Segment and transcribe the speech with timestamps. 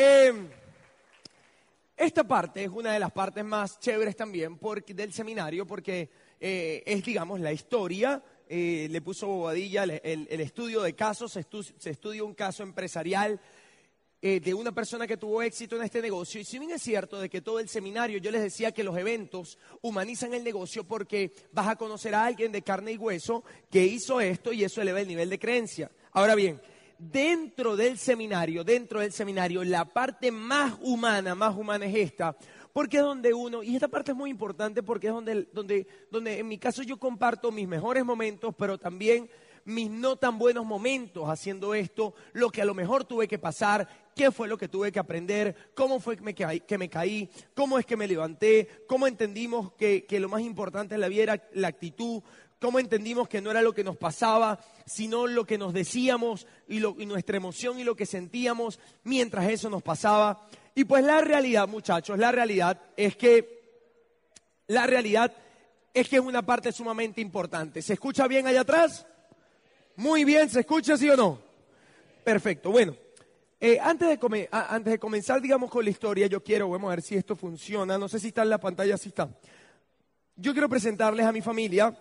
[0.00, 0.32] Eh,
[1.96, 4.56] esta parte es una de las partes más chéveres también
[4.94, 6.08] del seminario porque
[6.40, 8.22] eh, es, digamos, la historia.
[8.48, 10.00] eh, le puso Bobadilla el,
[10.30, 13.40] el- estudio de casos, se estudia un caso empresarial
[14.22, 16.40] eh, de una persona que tuvo éxito en este negocio.
[16.40, 18.96] Y si bien es cierto de que todo el seminario, yo les decía que los
[18.96, 23.84] eventos humanizan el negocio porque vas a conocer a alguien de carne y hueso que
[23.84, 25.90] hizo esto y eso eleva el nivel de creencia.
[26.12, 26.60] Ahora bien,
[26.98, 32.36] dentro del seminario, dentro del seminario, la parte más humana, más humana es esta.
[32.72, 36.38] Porque es donde uno, y esta parte es muy importante porque es donde, donde, donde
[36.38, 39.28] en mi caso yo comparto mis mejores momentos, pero también
[39.64, 43.86] mis no tan buenos momentos haciendo esto, lo que a lo mejor tuve que pasar,
[44.16, 47.28] qué fue lo que tuve que aprender, cómo fue que me caí, que me caí
[47.54, 51.22] cómo es que me levanté, cómo entendimos que, que lo más importante en la vida
[51.24, 52.22] era la actitud,
[52.60, 56.80] cómo entendimos que no era lo que nos pasaba, sino lo que nos decíamos y,
[56.80, 60.48] lo- y nuestra emoción y lo que sentíamos mientras eso nos pasaba.
[60.74, 63.58] Y pues la realidad, muchachos, la realidad es que
[64.66, 65.32] la realidad
[65.94, 67.80] es que es una parte sumamente importante.
[67.82, 69.06] ¿Se escucha bien allá atrás?
[69.96, 71.38] Muy bien, ¿se escucha sí o no?
[72.22, 72.94] Perfecto, bueno.
[73.60, 76.96] eh, antes, de come- antes de comenzar, digamos, con la historia, yo quiero, vamos a
[76.96, 77.98] ver si esto funciona.
[77.98, 79.28] No sé si está en la pantalla, si está.
[80.36, 81.92] Yo quiero presentarles a mi familia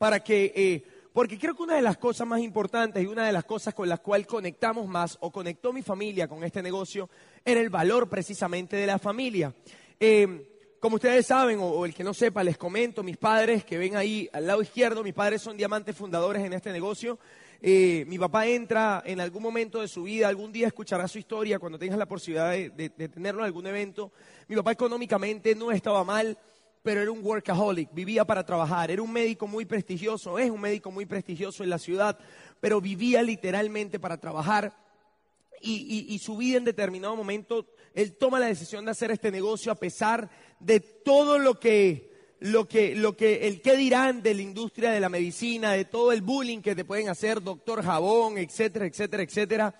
[0.00, 3.32] para que, eh, porque creo que una de las cosas más importantes y una de
[3.32, 7.10] las cosas con las cuales conectamos más o conectó mi familia con este negocio
[7.44, 9.54] era el valor precisamente de la familia.
[9.98, 10.46] Eh,
[10.80, 14.26] como ustedes saben, o, el que no sepa, les comento, mis padres que ven ahí
[14.32, 17.18] al lado izquierdo, mis padres son diamantes fundadores en este negocio.
[17.60, 21.58] Eh, mi papá entra en algún momento de su vida, algún día escuchará su historia
[21.58, 24.12] cuando tengas la posibilidad de, de- de tenerlo en algún evento.
[24.48, 26.38] Mi papá económicamente no estaba mal,
[26.82, 30.90] pero era un workaholic, vivía para trabajar, era un médico muy prestigioso, es un médico
[30.90, 32.18] muy prestigioso en la ciudad,
[32.60, 34.74] pero vivía literalmente para trabajar
[35.62, 39.30] y, y- y su vida en determinado momento, él toma la decisión de hacer este
[39.30, 44.32] negocio a pesar de todo lo que, lo que, lo que, el qué dirán de
[44.34, 48.38] la industria de la medicina, de todo el bullying que te pueden hacer, doctor jabón,
[48.38, 49.74] etcétera, etcétera, etcétera.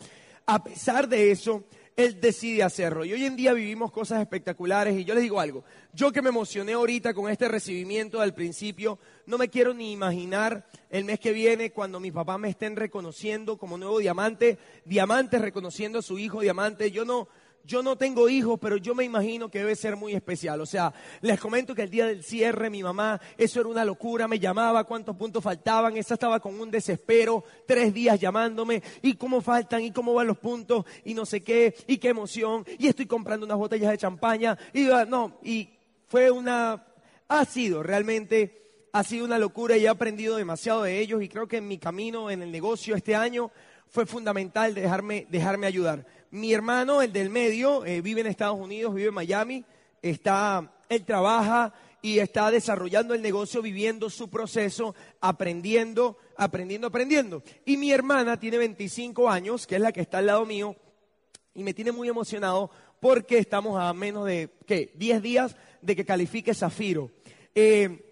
[0.45, 1.65] A pesar de eso,
[2.05, 3.05] él decide hacerlo.
[3.05, 6.29] Y hoy en día vivimos cosas espectaculares y yo les digo algo, yo que me
[6.29, 11.33] emocioné ahorita con este recibimiento al principio, no me quiero ni imaginar el mes que
[11.33, 16.41] viene cuando mis papás me estén reconociendo como nuevo diamante, diamante reconociendo a su hijo
[16.41, 16.91] diamante.
[16.91, 17.29] Yo no,
[17.65, 20.61] yo no tengo hijos, pero yo me imagino que debe ser muy especial.
[20.61, 24.27] O sea, les comento que el día del cierre mi mamá, eso era una locura,
[24.27, 29.41] me llamaba cuántos puntos faltaban, esa estaba con un desespero, tres días llamándome, y cómo
[29.41, 33.07] faltan, y cómo van los puntos, y no sé qué, y qué emoción, y estoy
[33.07, 35.69] comprando unas botellas de champaña, y ah, no, y
[36.07, 36.87] fue una,
[37.29, 41.47] ha sido realmente, ha sido una locura y he aprendido demasiado de ellos, y creo
[41.47, 43.51] que en mi camino en el negocio este año
[43.91, 46.07] fue fundamental dejarme, dejarme ayudar.
[46.33, 49.65] Mi hermano, el del medio, eh, vive en Estados Unidos, vive en Miami,
[50.01, 57.43] está, él trabaja y está desarrollando el negocio, viviendo su proceso, aprendiendo, aprendiendo, aprendiendo.
[57.65, 60.77] Y mi hermana tiene 25 años, que es la que está al lado mío,
[61.53, 62.71] y me tiene muy emocionado
[63.01, 64.93] porque estamos a menos de, ¿qué?
[64.95, 67.11] 10 días de que califique Zafiro.
[67.55, 68.07] Eh,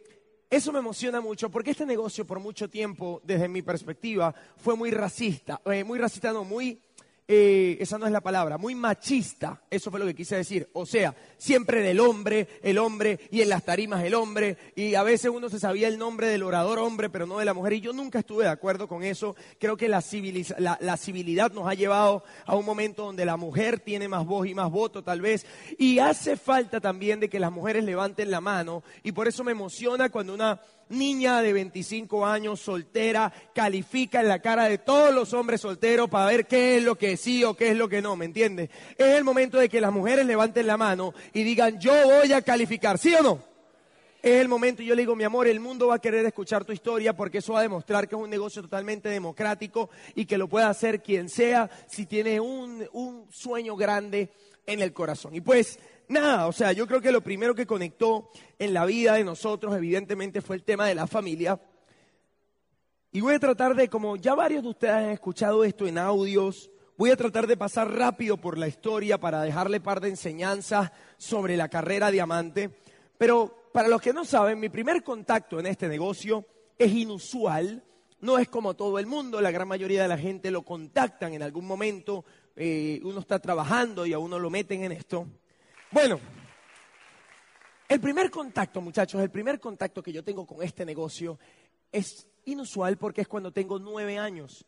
[0.51, 4.91] eso me emociona mucho porque este negocio por mucho tiempo, desde mi perspectiva, fue muy
[4.91, 6.81] racista, eh, muy racista, no, muy,
[7.31, 10.71] eh, esa no es la palabra, muy machista, eso fue lo que quise decir.
[10.73, 15.03] O sea, siempre del hombre, el hombre, y en las tarimas el hombre, y a
[15.03, 17.81] veces uno se sabía el nombre del orador hombre, pero no de la mujer, y
[17.83, 19.37] yo nunca estuve de acuerdo con eso.
[19.61, 23.37] Creo que la, civiliza- la, la civilidad nos ha llevado a un momento donde la
[23.37, 25.45] mujer tiene más voz y más voto, tal vez,
[25.79, 29.53] y hace falta también de que las mujeres levanten la mano, y por eso me
[29.53, 30.61] emociona cuando una
[30.91, 36.27] niña de 25 años, soltera, califica en la cara de todos los hombres solteros para
[36.27, 38.71] ver qué es lo que sí o qué es lo que no, ¿me entiendes?
[38.97, 42.43] Es el momento de que las mujeres levanten la mano y digan, yo voy a
[42.43, 43.49] calificar, ¿sí o no?
[44.21, 46.65] Es el momento, y yo le digo, mi amor, el mundo va a querer escuchar
[46.65, 50.37] tu historia porque eso va a demostrar que es un negocio totalmente democrático y que
[50.37, 54.31] lo puede hacer quien sea si tiene un, un sueño grande
[54.67, 55.37] en el corazón.
[55.37, 55.79] Y pues,
[56.09, 59.77] nada, o sea, yo creo que lo primero que conectó en la vida de nosotros,
[59.77, 61.61] evidentemente, fue el tema de la familia.
[63.11, 66.71] Y voy a tratar de, como ya varios de ustedes han escuchado esto en audios,
[66.97, 71.57] voy a tratar de pasar rápido por la historia para dejarle par de enseñanzas sobre
[71.57, 72.79] la carrera diamante.
[73.17, 76.45] Pero para los que no saben, mi primer contacto en este negocio
[76.77, 77.85] es inusual,
[78.21, 81.43] no es como todo el mundo, la gran mayoría de la gente lo contactan en
[81.43, 82.25] algún momento,
[82.57, 85.27] eh, uno está trabajando y a uno lo meten en esto.
[85.91, 86.21] Bueno,
[87.89, 91.39] el primer contacto, muchachos, el primer contacto que yo tengo con este negocio
[91.91, 94.67] es inusual porque es cuando tengo nueve años.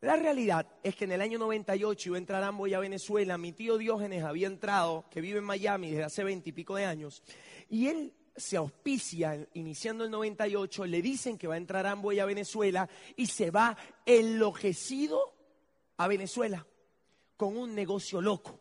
[0.00, 3.36] La realidad es que en el año 98 iba a entrar Amboy a Venezuela.
[3.36, 7.22] Mi tío Diógenes había entrado, que vive en Miami desde hace veintipico de años.
[7.68, 12.24] Y él se auspicia iniciando el 98, le dicen que va a entrar Amboy a
[12.24, 13.76] Venezuela y se va
[14.06, 15.34] enloquecido
[15.98, 16.66] a Venezuela
[17.36, 18.58] con un negocio loco.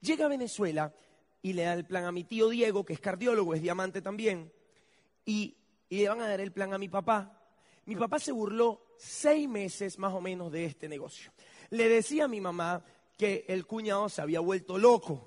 [0.00, 0.94] Llega a Venezuela
[1.42, 4.52] y le da el plan a mi tío Diego, que es cardiólogo, es diamante también,
[5.24, 5.56] y,
[5.88, 7.36] le van a dar el plan a mi papá.
[7.86, 11.32] Mi papá se burló seis meses más o menos de este negocio.
[11.70, 12.84] Le decía a mi mamá
[13.16, 15.26] que el cuñado se había vuelto loco.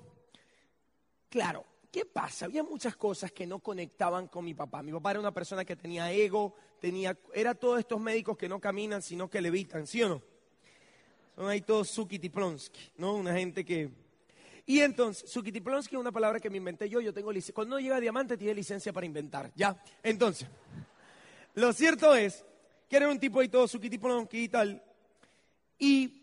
[1.28, 2.46] Claro, ¿qué pasa?
[2.46, 4.82] Había muchas cosas que no conectaban con mi papá.
[4.82, 8.58] Mi papá era una persona que tenía ego, tenía, era todos estos médicos que no
[8.58, 10.22] caminan, sino que levitan, ¿sí o no?
[11.34, 13.14] Son ahí todos Sukitiplonsky, ¿no?
[13.14, 14.03] Una gente que...
[14.66, 17.54] Y entonces, Sukitiplonsky es una palabra que me inventé yo, yo tengo licencia.
[17.54, 19.76] Cuando llega diamante tiene licencia para inventar, ¿ya?
[20.02, 20.48] Entonces,
[21.54, 22.44] lo cierto es
[22.88, 24.82] que era un tipo ahí todo Sukitiplonsky y tal.
[25.78, 26.22] Y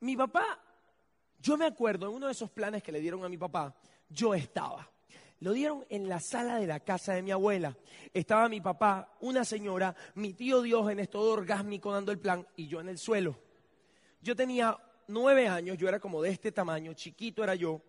[0.00, 0.58] mi papá,
[1.40, 3.74] yo me acuerdo, en uno de esos planes que le dieron a mi papá,
[4.08, 4.88] yo estaba.
[5.40, 7.76] Lo dieron en la sala de la casa de mi abuela.
[8.12, 12.80] Estaba mi papá, una señora, mi tío Diógenes, todo orgásmico dando el plan, y yo
[12.80, 13.36] en el suelo.
[14.20, 14.76] Yo tenía
[15.10, 17.82] nueve años, yo era como de este tamaño, chiquito era yo.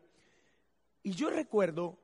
[1.03, 1.97] Y yo recuerdo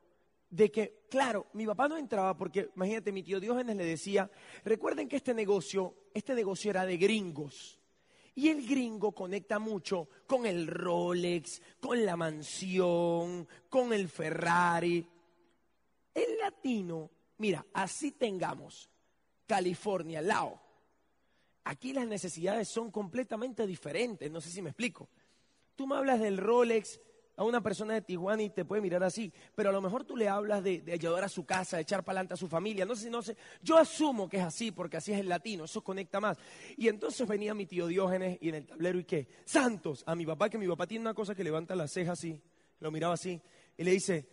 [0.50, 4.30] de que, claro, mi papá no entraba porque, imagínate, mi tío Diógenes le decía,
[4.64, 7.80] recuerden que este negocio, este negocio era de gringos.
[8.36, 15.08] Y el gringo conecta mucho con el Rolex, con la mansión, con el Ferrari.
[16.14, 17.10] El latino,
[17.40, 18.90] mira, así tengamos
[19.48, 20.67] California, Lao.
[21.68, 25.10] Aquí las necesidades son completamente diferentes, no sé si me explico.
[25.76, 27.02] Tú me hablas del Rolex
[27.36, 30.16] a una persona de Tijuana y te puede mirar así, pero a lo mejor tú
[30.16, 32.96] le hablas de, ayudar a su casa, de echar para adelante a su familia, no
[32.96, 33.36] sé no sé.
[33.62, 36.38] Yo asumo que es así porque así es el latino, eso conecta más.
[36.78, 40.26] Y entonces venía mi tío Diógenes y en el tablero y qué, Santos, a mi
[40.26, 42.42] papá, que mi papá tiene una cosa que levanta la ceja así,
[42.80, 43.42] lo miraba así,
[43.76, 44.26] y le dice,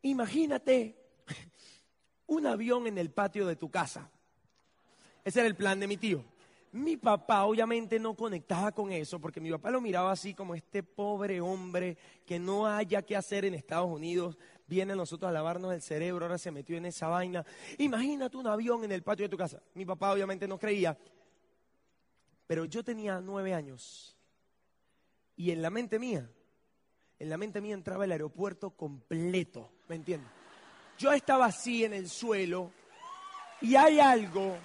[0.00, 0.96] imagínate
[2.28, 4.10] un avión en el patio de tu casa.
[5.22, 6.24] Ese era el plan de mi tío.
[6.72, 10.82] Mi papá obviamente no conectaba con eso porque mi papá lo miraba así como este
[10.82, 14.36] pobre hombre que no haya que hacer en Estados Unidos,
[14.66, 17.44] viene a nosotros a lavarnos el cerebro, ahora se metió en esa vaina.
[17.78, 19.62] Imagínate un avión en el patio de tu casa.
[19.74, 20.98] Mi papá obviamente no creía,
[22.46, 24.16] pero yo tenía nueve años
[25.36, 26.30] y en la mente mía,
[27.18, 30.30] en la mente mía entraba el aeropuerto completo, ¿me entiendes?
[30.98, 32.72] Yo estaba así en el suelo
[33.60, 34.56] y hay algo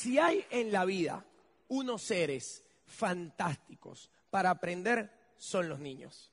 [0.00, 1.26] Si hay en la vida
[1.68, 6.32] unos seres fantásticos para aprender, son los niños.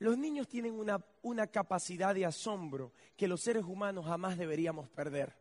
[0.00, 5.36] Los niños tienen una, una, capacidad de asombro que los seres humanos jamás deberíamos perder.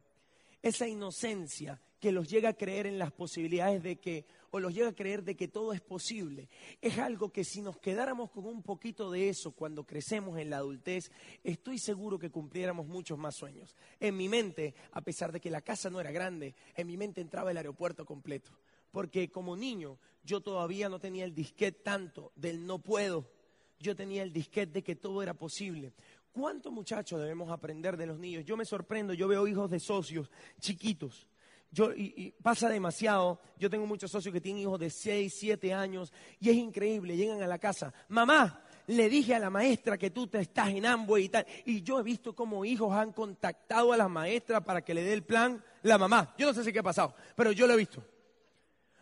[0.62, 4.90] Esa inocencia que los llega a creer en las posibilidades de que, o los llega
[4.90, 6.50] a creer de que todo es posible.
[6.80, 10.58] Es algo que si nos quedáramos con un poquito de eso cuando crecemos en la
[10.58, 11.10] adultez,
[11.44, 13.76] estoy seguro que cumpliéramos muchos más sueños.
[14.00, 17.22] En mi mente, a pesar de que la casa no era grande, en mi mente
[17.22, 18.52] entraba el aeropuerto completo.
[18.92, 23.32] Porque como niño yo todavía no tenía el disquete tanto del no puedo.
[23.80, 25.92] Yo tenía el disquete de que todo era posible.
[26.32, 28.46] ¿Cuántos muchachos debemos aprender de los niños?
[28.46, 30.30] Yo me sorprendo, yo veo hijos de socios
[30.60, 31.28] chiquitos
[31.76, 33.38] yo, y, pasa demasiado.
[33.60, 37.18] Yo tengo muchos socios que tienen hijos de 6, 7 años y es increíble.
[37.18, 40.86] Llegan a la casa, mamá, le dije a la maestra que tú te estás en
[40.86, 41.46] Amway y tal.
[41.66, 45.12] Y yo he visto cómo hijos han contactado a la maestra para que le dé
[45.12, 46.34] el plan la mamá.
[46.38, 48.02] Yo no sé si qué ha pasado, pero yo lo he visto.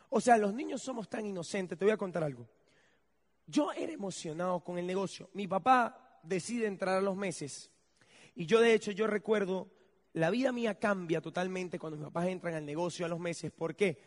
[0.09, 1.77] O sea, los niños somos tan inocentes.
[1.77, 2.49] Te voy a contar algo.
[3.45, 5.29] Yo era emocionado con el negocio.
[5.33, 7.69] Mi papá decide entrar a los meses.
[8.33, 9.67] Y yo, de hecho, yo recuerdo
[10.13, 13.51] la vida mía cambia totalmente cuando mis papás entran al negocio a los meses.
[13.51, 13.97] ¿Por qué?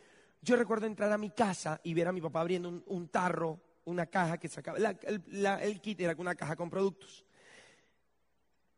[0.41, 4.07] Yo recuerdo entrar a mi casa y ver a mi papá abriendo un, tarro, una
[4.07, 4.79] caja que sacaba.
[4.79, 7.25] el, kit era una caja con productos.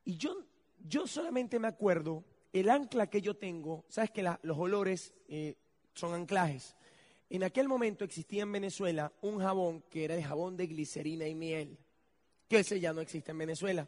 [0.04, 0.47] Y yo,
[0.78, 3.85] yo solamente me acuerdo el ancla que yo tengo.
[3.90, 5.56] Sabes que los olores eh,
[5.92, 6.75] son anclajes.
[7.28, 11.35] En aquel momento existía en Venezuela un jabón que era el jabón de glicerina y
[11.35, 11.78] miel,
[12.49, 13.87] que ese ya no existe en Venezuela.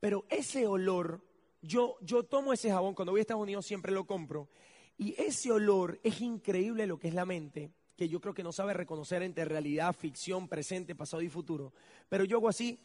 [0.00, 1.22] Pero ese olor
[1.64, 4.48] yo, tomo ese jabón, cuando voy a Estados Unidos siempre lo compro,
[4.96, 8.52] y ese olor es increíble lo que es la mente, que yo creo que no
[8.52, 11.72] sabe reconocer entre realidad, ficción, presente, pasado y futuro.
[12.08, 12.78] Pero yo hago así,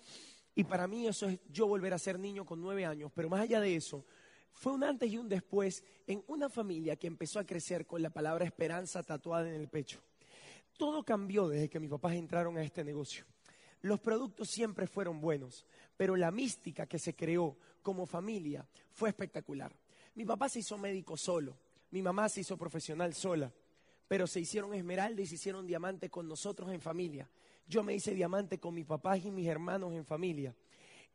[0.56, 3.42] y para mí eso es yo volver a ser niño con nueve años, pero más
[3.42, 4.06] allá de eso,
[4.52, 8.10] fue un antes y un después en una familia que empezó a crecer con la
[8.10, 10.02] palabra esperanza tatuada en el pecho.
[10.78, 13.26] Todo cambió desde que mis papás entraron a este negocio.
[13.82, 19.76] Los productos siempre fueron buenos, pero la mística que se creó como familia fue espectacular.
[20.16, 21.58] Mi papá se hizo médico solo,
[21.92, 23.52] mi mamá se hizo profesional sola,
[24.08, 27.30] pero se hicieron esmeralda y se hicieron diamante con nosotros en familia.
[27.68, 30.56] Yo me hice diamante con mis papás y mis hermanos en familia.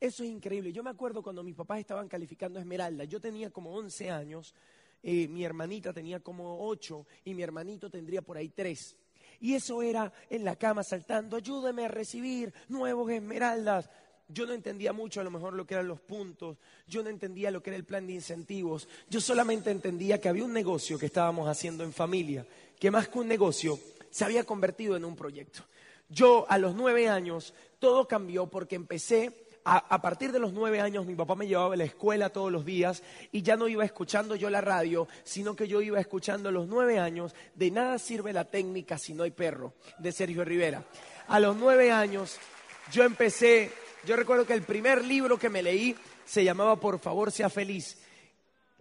[0.00, 0.72] Eso es increíble.
[0.72, 4.54] Yo me acuerdo cuando mis papás estaban calificando esmeralda, yo tenía como 11 años,
[5.02, 8.98] eh, mi hermanita tenía como 8 y mi hermanito tendría por ahí 3.
[9.40, 13.90] Y eso era en la cama saltando, ayúdame a recibir nuevos esmeraldas.
[14.28, 17.50] Yo no entendía mucho a lo mejor lo que eran los puntos, yo no entendía
[17.50, 21.06] lo que era el plan de incentivos, yo solamente entendía que había un negocio que
[21.06, 22.46] estábamos haciendo en familia,
[22.78, 23.78] que más que un negocio
[24.10, 25.64] se había convertido en un proyecto.
[26.08, 31.06] Yo a los nueve años todo cambió porque empecé a, partir de los nueve años
[31.06, 33.02] mi papá me llevaba a la escuela todos los días
[33.32, 36.68] y ya no iba escuchando yo la radio, sino que yo iba escuchando a los
[36.68, 40.84] nueve años de nada sirve la técnica si no hay perro, de Sergio Rivera.
[41.28, 42.38] A los nueve años
[42.92, 43.72] yo empecé,
[44.06, 47.98] yo recuerdo que el primer libro que me leí se llamaba Por favor sea feliz.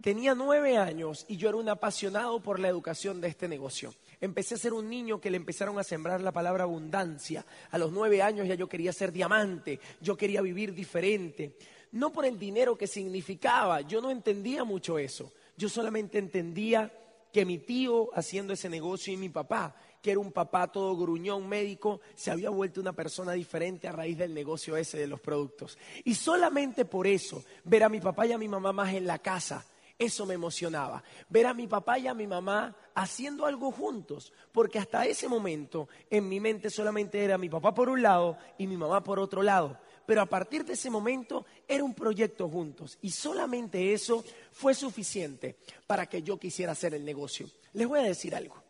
[0.02, 3.94] Tenía nueve años y yo era un apasionado por la educación de este negocio.
[4.20, 7.46] Empecé a ser un niño que le empezaron a sembrar la palabra abundancia.
[7.70, 11.56] A los nueve años ya yo quería ser diamante, yo quería vivir diferente.
[11.92, 15.32] No por el dinero que significaba, yo no entendía mucho eso.
[15.56, 16.92] Yo solamente entendía
[17.32, 21.48] que mi tío haciendo ese negocio y mi papá, que era un papá todo gruñón
[21.48, 25.78] médico, se había vuelto una persona diferente a raíz del negocio ese de los productos.
[26.04, 29.18] Y solamente por eso, ver a mi papá y a mi mamá más en la
[29.20, 29.64] casa,
[29.98, 31.02] eso me emocionaba.
[31.30, 35.88] Ver a mi papá y a mi mamá haciendo algo juntos, porque hasta ese momento
[36.10, 39.42] en mi mente solamente era mi papá por un lado y mi mamá por otro
[39.42, 39.78] lado.
[40.04, 45.56] Pero a partir de ese momento era un proyecto juntos y solamente eso fue suficiente
[45.86, 47.48] para que yo quisiera hacer el negocio.
[47.72, 48.63] Les voy a decir algo.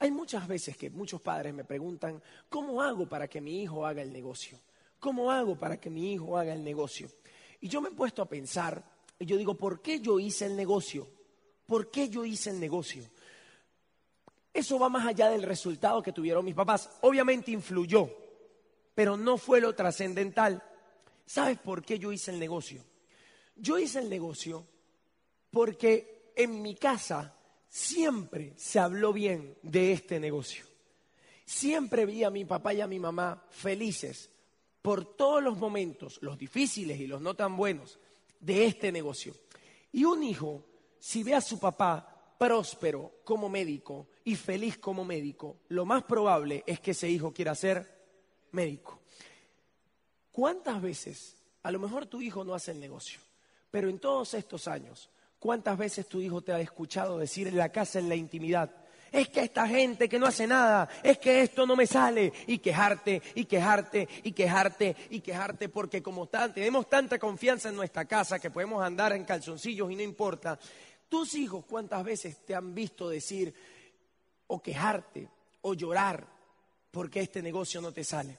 [0.00, 4.02] Hay muchas veces que muchos padres me preguntan, ¿cómo hago para que mi hijo haga
[4.02, 4.58] el negocio?
[5.00, 7.08] ¿Cómo hago para que mi hijo haga el negocio?
[7.60, 8.82] Y yo me he puesto a pensar
[9.18, 11.08] y yo digo, ¿por qué yo hice el negocio?
[11.66, 13.04] ¿Por qué yo hice el negocio?
[14.54, 16.90] Eso va más allá del resultado que tuvieron mis papás.
[17.02, 18.08] Obviamente influyó,
[18.94, 20.62] pero no fue lo trascendental.
[21.26, 22.82] ¿Sabes por qué yo hice el negocio?
[23.56, 24.64] Yo hice el negocio
[25.50, 27.34] porque en mi casa
[27.68, 30.64] siempre se habló bien de este negocio.
[31.44, 34.30] Siempre vi a mi papá y a mi mamá felices
[34.82, 37.98] por todos los momentos, los difíciles y los no tan buenos,
[38.40, 39.34] de este negocio.
[39.92, 40.64] Y un hijo,
[40.98, 46.62] si ve a su papá próspero como médico y feliz como médico, lo más probable
[46.66, 47.86] es que ese hijo quiera ser
[48.52, 49.00] médico.
[50.30, 53.20] ¿Cuántas veces, a lo mejor tu hijo no hace el negocio,
[53.70, 57.70] pero en todos estos años, ¿cuántas veces tu hijo te ha escuchado decir en la
[57.70, 58.70] casa, en la intimidad,
[59.10, 62.58] es que esta gente que no hace nada, es que esto no me sale, y
[62.58, 68.38] quejarte, y quejarte, y quejarte, y quejarte, porque como tenemos tanta confianza en nuestra casa
[68.38, 70.58] que podemos andar en calzoncillos y no importa.
[71.08, 73.54] Tus hijos, ¿cuántas veces te han visto decir
[74.46, 75.28] o quejarte
[75.62, 76.26] o llorar
[76.90, 78.38] porque este negocio no te sale?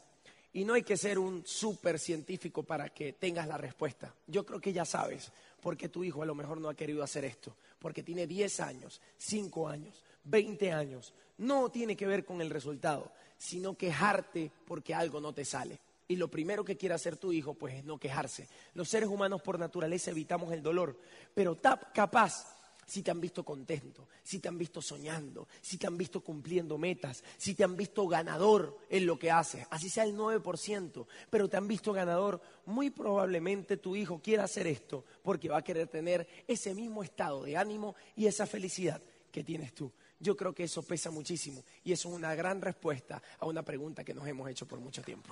[0.53, 4.13] Y no hay que ser un súper científico para que tengas la respuesta.
[4.27, 7.03] Yo creo que ya sabes por qué tu hijo a lo mejor no ha querido
[7.03, 7.55] hacer esto.
[7.79, 11.13] Porque tiene 10 años, 5 años, 20 años.
[11.37, 15.79] No tiene que ver con el resultado, sino quejarte porque algo no te sale.
[16.07, 18.47] Y lo primero que quiere hacer tu hijo, pues es no quejarse.
[18.73, 20.97] Los seres humanos por naturaleza evitamos el dolor,
[21.35, 21.57] pero
[21.93, 22.58] capaz
[22.89, 26.77] si te han visto contento, si te han visto soñando, si te han visto cumpliendo
[26.79, 31.47] metas, si te han visto ganador en lo que haces, así sea el 9%, pero
[31.47, 35.87] te han visto ganador, muy probablemente tu hijo quiera hacer esto porque va a querer
[35.87, 39.91] tener ese mismo estado de ánimo y esa felicidad que tienes tú.
[40.19, 44.03] Yo creo que eso pesa muchísimo y eso es una gran respuesta a una pregunta
[44.03, 45.31] que nos hemos hecho por mucho tiempo.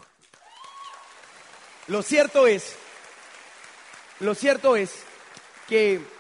[1.88, 2.76] Lo cierto es,
[4.20, 4.92] lo cierto es
[5.68, 6.17] que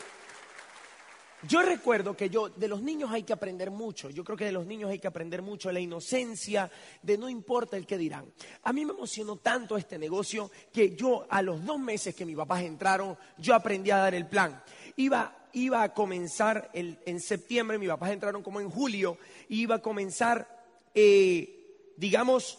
[1.44, 4.52] yo recuerdo que yo, de los niños hay que aprender mucho, yo creo que de
[4.52, 8.26] los niños hay que aprender mucho la inocencia, de no importa el que dirán.
[8.64, 12.36] A mí me emocionó tanto este negocio que yo a los dos meses que mis
[12.36, 14.64] papás entraron, yo aprendí a dar el plan.
[14.96, 20.66] Iba, iba a comenzar en septiembre, mis papás entraron como en julio, iba a comenzar,
[20.96, 22.58] eh, digamos,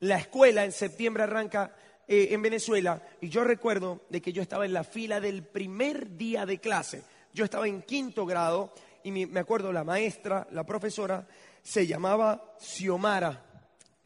[0.00, 1.74] la escuela en septiembre arranca
[2.06, 6.16] eh, en Venezuela y yo recuerdo de que yo estaba en la fila del primer
[6.16, 7.02] día de clase
[7.36, 8.72] yo estaba en quinto grado
[9.04, 11.28] y me acuerdo la maestra, la profesora,
[11.62, 13.44] se llamaba Xiomara.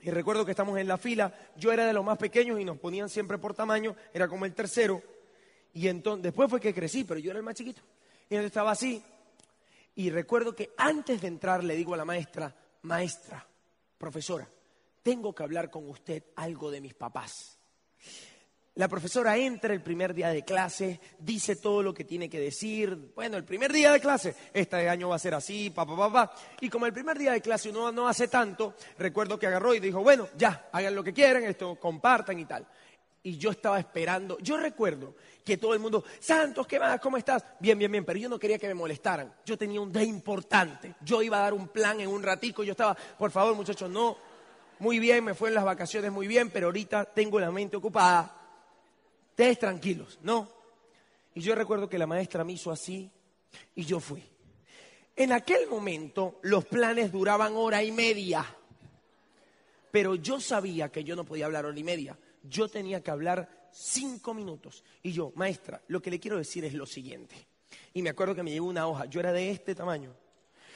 [0.00, 2.78] Y recuerdo que estamos en la fila, yo era de los más pequeños y nos
[2.78, 5.00] ponían siempre por tamaño, era como el tercero.
[5.72, 7.82] Y entonces, después fue que crecí, pero yo era el más chiquito.
[8.28, 9.00] Y entonces estaba así.
[9.94, 13.46] Y recuerdo que antes de entrar le digo a la maestra, maestra,
[13.96, 14.48] profesora,
[15.04, 17.60] tengo que hablar con usted algo de mis papás.
[18.76, 23.12] La profesora entra el primer día de clase, dice todo lo que tiene que decir.
[23.14, 26.32] Bueno, el primer día de clase, este año va a ser así, papá, papá.
[26.60, 29.80] Y como el primer día de clase uno no hace tanto, recuerdo que agarró y
[29.80, 32.66] dijo, bueno, ya, hagan lo que quieran, esto, compartan y tal.
[33.22, 37.00] Y yo estaba esperando, yo recuerdo que todo el mundo, Santos, ¿qué más?
[37.00, 37.44] ¿Cómo estás?
[37.58, 39.34] Bien, bien, bien, pero yo no quería que me molestaran.
[39.44, 42.70] Yo tenía un día importante, yo iba a dar un plan en un ratico, yo
[42.70, 44.16] estaba, por favor muchachos, no,
[44.78, 48.39] muy bien, me fue en las vacaciones muy bien, pero ahorita tengo la mente ocupada
[49.40, 50.46] ustedes tranquilos, ¿no?
[51.34, 53.10] Y yo recuerdo que la maestra me hizo así
[53.74, 54.22] y yo fui.
[55.16, 58.44] En aquel momento los planes duraban hora y media,
[59.90, 63.70] pero yo sabía que yo no podía hablar hora y media, yo tenía que hablar
[63.72, 64.84] cinco minutos.
[65.02, 67.34] Y yo, maestra, lo que le quiero decir es lo siguiente.
[67.94, 70.14] Y me acuerdo que me llevó una hoja, yo era de este tamaño.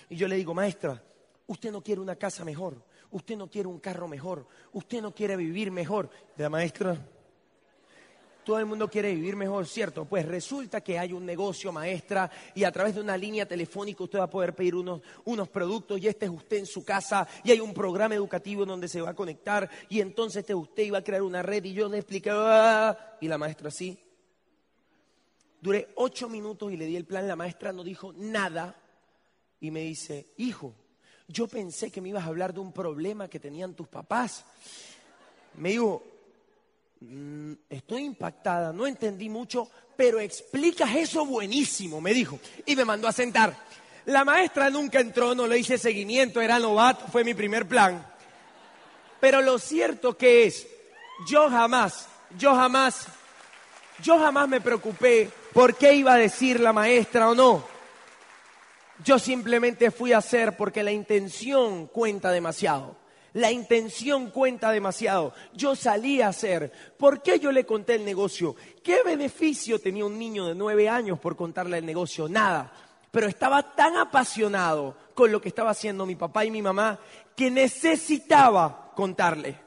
[0.09, 1.05] Y yo le digo, maestra,
[1.49, 5.37] usted no quiere una casa mejor, usted no quiere un carro mejor, usted no quiere
[5.37, 6.09] vivir mejor.
[6.39, 6.97] La maestra,
[8.45, 10.05] todo el mundo quiere vivir mejor, ¿cierto?
[10.05, 14.21] Pues resulta que hay un negocio maestra y a través de una línea telefónica usted
[14.21, 17.51] va a poder pedir unos, unos productos y este es usted en su casa y
[17.51, 21.05] hay un programa educativo donde se va a conectar y entonces este usted iba a
[21.05, 23.99] crear una red y yo le expliqué ah", y la maestra sí.
[25.61, 28.77] Duré ocho minutos y le di el plan, la maestra no dijo nada
[29.61, 30.75] y me dice, hijo,
[31.27, 34.45] yo pensé que me ibas a hablar de un problema que tenían tus papás.
[35.57, 36.03] Me dijo,
[37.69, 42.39] estoy impactada, no entendí mucho, pero explicas eso buenísimo, me dijo.
[42.67, 43.57] Y me mandó a sentar.
[44.07, 48.07] La maestra nunca entró, no le hice seguimiento, era novato, fue mi primer plan.
[49.21, 50.67] Pero lo cierto que es,
[51.27, 52.09] yo jamás,
[52.39, 53.07] yo jamás,
[54.03, 57.65] yo jamás me preocupé por qué iba a decir la maestra o no.
[59.03, 62.97] Yo simplemente fui a hacer porque la intención cuenta demasiado.
[63.35, 65.35] La intención cuenta demasiado.
[65.53, 66.73] Yo salí a hacer.
[66.97, 68.55] ¿Por qué yo le conté el negocio?
[68.83, 72.29] ¿Qué beneficio tenía un niño de nueve años por contarle el negocio?
[72.29, 72.73] Nada.
[73.11, 77.01] Pero estaba tan apasionado con lo que estaba haciendo mi papá y mi mamá
[77.37, 79.59] que necesitaba contarle.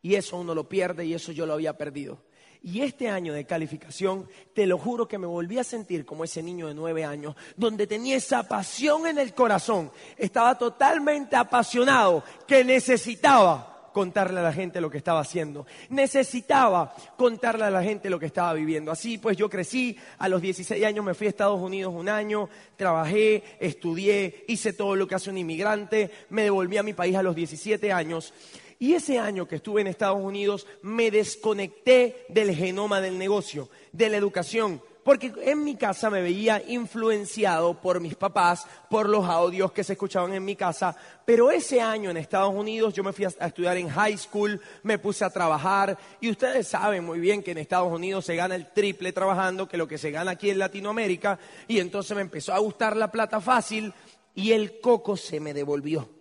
[0.00, 2.25] Y eso uno lo pierde y eso yo lo había perdido.
[2.66, 6.42] Y este año de calificación, te lo juro que me volví a sentir como ese
[6.42, 9.92] niño de nueve años, donde tenía esa pasión en el corazón.
[10.16, 15.64] Estaba totalmente apasionado que necesitaba contarle a la gente lo que estaba haciendo.
[15.90, 18.90] Necesitaba contarle a la gente lo que estaba viviendo.
[18.90, 22.48] Así pues yo crecí, a los 16 años me fui a Estados Unidos un año,
[22.74, 27.22] trabajé, estudié, hice todo lo que hace un inmigrante, me devolví a mi país a
[27.22, 28.34] los 17 años
[28.78, 34.10] y ese año que estuve en Estados Unidos me desconecté del genoma del negocio, de
[34.10, 39.70] la educación, porque en mi casa me veía influenciado por mis papás, por los audios
[39.70, 43.24] que se escuchaban en mi casa, pero ese año en Estados Unidos yo me fui
[43.24, 45.96] a, estudiar en high school, me puse a trabajar.
[46.20, 49.76] Y ustedes saben muy bien que en Estados Unidos se gana el triple trabajando que
[49.76, 51.38] lo que se gana aquí en Latinoamérica.
[51.68, 53.94] Y entonces me empezó a gustar la plata fácil
[54.34, 56.15] y el coco se me devolvió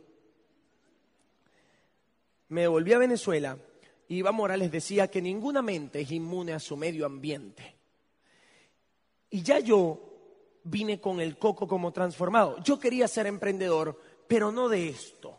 [2.56, 3.58] me volví a Venezuela
[4.08, 7.76] y Iván Morales decía que ninguna mente es inmune a su medio ambiente.
[9.30, 10.00] Y ya yo
[10.64, 12.56] vine con el coco como transformado.
[12.64, 15.38] Yo quería ser emprendedor, pero no de esto.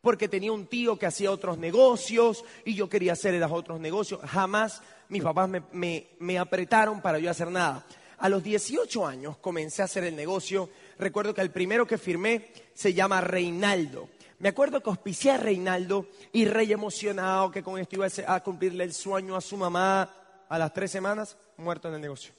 [0.00, 4.20] Porque tenía un tío que hacía otros negocios y yo quería hacer los otros negocios.
[4.20, 7.84] Jamás mis papás me apretaron para yo hacer nada.
[8.18, 10.70] A los 18 años comencé a hacer el negocio.
[10.96, 14.10] Recuerdo que el primero que firmé se llama Reinaldo.
[14.42, 18.82] Me acuerdo que auspicié a Reinaldo y rey emocionado que con esto iba a cumplirle
[18.82, 20.12] el sueño a su mamá
[20.48, 22.34] a las tres semanas, muerto en el negocio.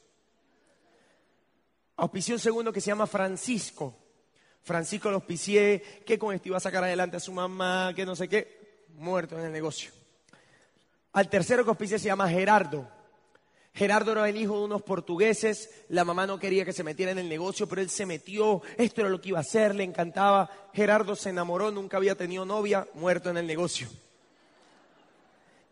[1.96, 3.98] Auspicié un segundo que se llama Francisco.
[4.64, 8.18] Francisco lo auspicié, que con esto iba a sacar adelante a su mamá, que no
[8.18, 9.90] sé qué, muerto en el negocio.
[11.14, 12.86] Al tercero que auspicié se llama Gerardo.
[13.76, 17.18] Gerardo era el hijo de unos portugueses, la mamá no quería que se metiera en
[17.18, 20.50] el negocio, pero él se metió, esto era lo que iba a hacer, le encantaba.
[20.74, 23.88] Gerardo se enamoró, nunca había tenido novia, muerto en el negocio.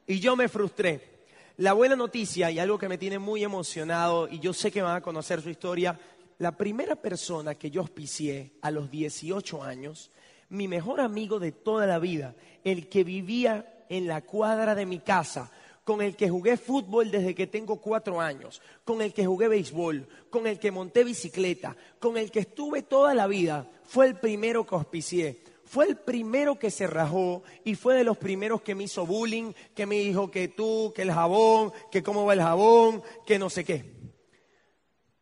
[0.07, 1.11] Y yo me frustré.
[1.57, 4.95] La buena noticia y algo que me tiene muy emocionado, y yo sé que van
[4.95, 5.99] a conocer su historia,
[6.39, 10.09] la primera persona que yo auspicié a los 18 años,
[10.49, 12.33] mi mejor amigo de toda la vida,
[12.63, 15.51] el que vivía en la cuadra de mi casa,
[15.83, 20.07] con el que jugué fútbol desde que tengo cuatro años, con el que jugué béisbol,
[20.29, 24.65] con el que monté bicicleta, con el que estuve toda la vida, fue el primero
[24.65, 25.43] que auspicié.
[25.65, 29.53] Fue el primero que se rajó y fue de los primeros que me hizo bullying,
[29.73, 33.49] que me dijo que tú, que el jabón, que cómo va el jabón, que no
[33.49, 33.85] sé qué.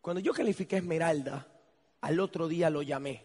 [0.00, 1.46] Cuando yo califiqué Esmeralda,
[2.00, 3.24] al otro día lo llamé.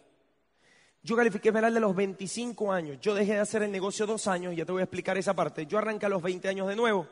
[1.02, 3.00] Yo califiqué Esmeralda a los 25 años.
[3.02, 5.66] Yo dejé de hacer el negocio dos años, ya te voy a explicar esa parte.
[5.66, 7.08] Yo arranqué a los 20 años de nuevo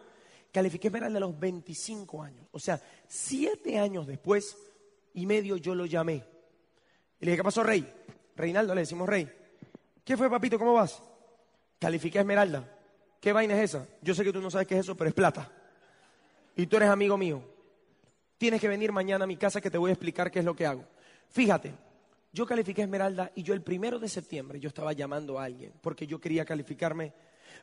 [0.54, 2.48] Califiqué Esmeralda a los 25 años.
[2.52, 4.56] O sea, siete años después
[5.16, 6.24] y medio yo lo llamé.
[7.20, 7.92] Y le dije, ¿qué pasó, Rey?
[8.36, 9.28] Reinaldo, le decimos Rey.
[10.06, 10.60] ¿Qué fue, papito?
[10.60, 11.02] ¿Cómo vas?
[11.80, 12.70] Califiqué Esmeralda.
[13.20, 13.88] ¿Qué vaina es esa?
[14.04, 15.52] Yo sé que tú no sabes qué es eso, pero es plata.
[16.56, 17.42] Y tú eres amigo mío.
[18.38, 20.56] Tienes que venir mañana a mi casa que te voy a explicar qué es lo
[20.56, 20.86] que hago.
[21.30, 21.74] Fíjate,
[22.32, 26.06] yo califiqué Esmeralda y yo el primero de septiembre yo estaba llamando a alguien porque
[26.06, 27.14] yo quería calificarme.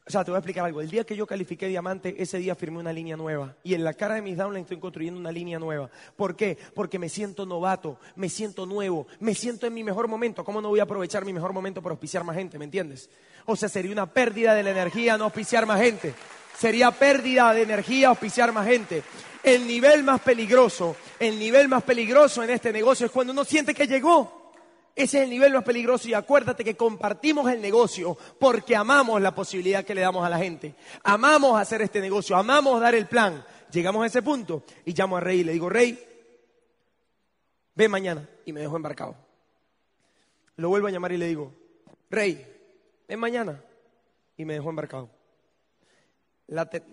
[0.07, 0.81] O sea, te voy a explicar algo.
[0.81, 3.55] El día que yo califiqué diamante, ese día firmé una línea nueva.
[3.63, 5.91] Y en la cara de mis downlines estoy construyendo una línea nueva.
[6.17, 6.59] ¿Por qué?
[6.75, 10.45] Porque me siento novato, me siento nuevo, me siento en mi mejor momento.
[10.45, 12.59] ¿Cómo no voy a aprovechar mi mejor momento para auspiciar más gente?
[12.59, 13.11] ¿Me entiendes?
[13.47, 16.15] O sea, sería una pérdida de la energía no auspiciar más gente.
[16.59, 19.03] Sería pérdida de energía auspiciar más gente.
[19.43, 23.75] El nivel más peligroso, el nivel más peligroso en este negocio es cuando uno siente
[23.75, 24.40] que llegó.
[24.95, 29.35] Ese es el nivel más peligroso y acuérdate que compartimos el negocio porque amamos la
[29.35, 30.75] posibilidad que le damos a la gente.
[31.03, 33.45] Amamos hacer este negocio, amamos dar el plan.
[33.71, 35.99] Llegamos a ese punto y llamo a Rey y le digo, Rey,
[37.75, 39.17] ve mañana y me dejo embarcado.
[40.57, 41.55] Lo vuelvo a llamar y le digo,
[42.11, 42.45] Rey,
[43.09, 43.63] ven mañana
[44.37, 45.09] y me dejo embarcado.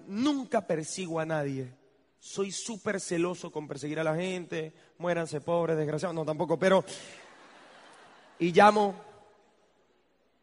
[0.08, 1.74] nunca persigo a nadie.
[2.20, 6.84] Soy súper celoso con perseguir a la gente, muéranse pobres, desgraciados, no tampoco, pero
[8.40, 8.96] y llamo,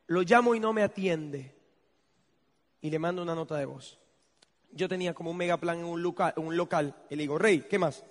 [0.07, 1.55] lo llamo y no me atiende.
[2.81, 3.99] Y le mando una nota de voz.
[4.73, 7.67] Yo tenía como un mega plan en un local, un local y le digo, Rey,
[7.69, 8.05] ¿qué más?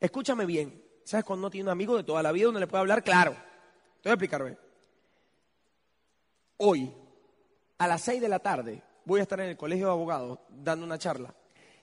[0.00, 0.82] Escúchame bien.
[1.04, 3.02] ¿Sabes cuando no tiene un amigo de toda la vida donde le puede hablar?
[3.02, 3.32] Claro.
[4.02, 4.56] Te voy a explicarme.
[6.58, 6.92] Hoy,
[7.78, 10.84] a las seis de la tarde, voy a estar en el colegio de abogados dando
[10.84, 11.34] una charla.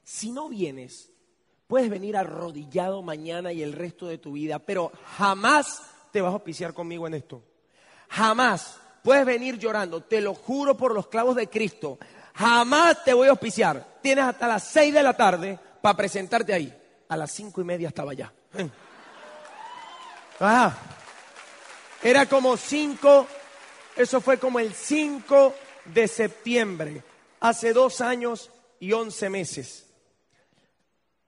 [0.04, 1.12] Si no vienes,
[1.68, 6.36] puedes venir arrodillado mañana y el resto de tu vida, pero jamás te vas a
[6.36, 7.44] auspiciar conmigo en esto.
[8.08, 12.00] Jamás puedes venir llorando, te lo juro por los clavos de Cristo.
[12.36, 14.00] Jamás te voy a auspiciar.
[14.02, 16.74] Tienes hasta las seis de la tarde para presentarte ahí.
[17.10, 18.32] A las cinco y media estaba ya.
[22.02, 23.28] Era como cinco,
[23.98, 27.04] eso fue como el 5 de septiembre,
[27.42, 29.86] hace dos años y once meses.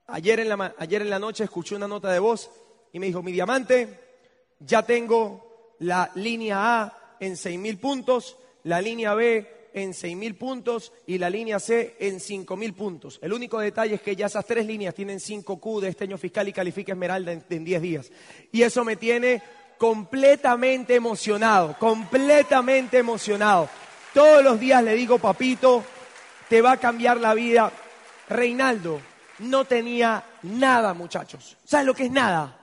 [0.06, 2.50] Ayer en, la, ayer en la noche escuché una nota de voz
[2.90, 4.07] y me dijo, mi diamante,
[4.60, 11.18] ya tengo la línea A en 6.000 puntos, la línea B en 6.000 puntos y
[11.18, 13.18] la línea C en 5.000 puntos.
[13.22, 16.48] El único detalle es que ya esas tres líneas tienen 5Q de este año fiscal
[16.48, 18.12] y califica Esmeralda en, en 10 días.
[18.52, 19.42] Y eso me tiene
[19.76, 23.68] completamente emocionado, completamente emocionado.
[24.12, 25.84] Todos los días le digo, papito,
[26.48, 27.70] te va a cambiar la vida.
[28.28, 29.00] Reinaldo
[29.40, 31.56] no tenía nada, muchachos.
[31.64, 32.58] ¿Sabes lo que es nada?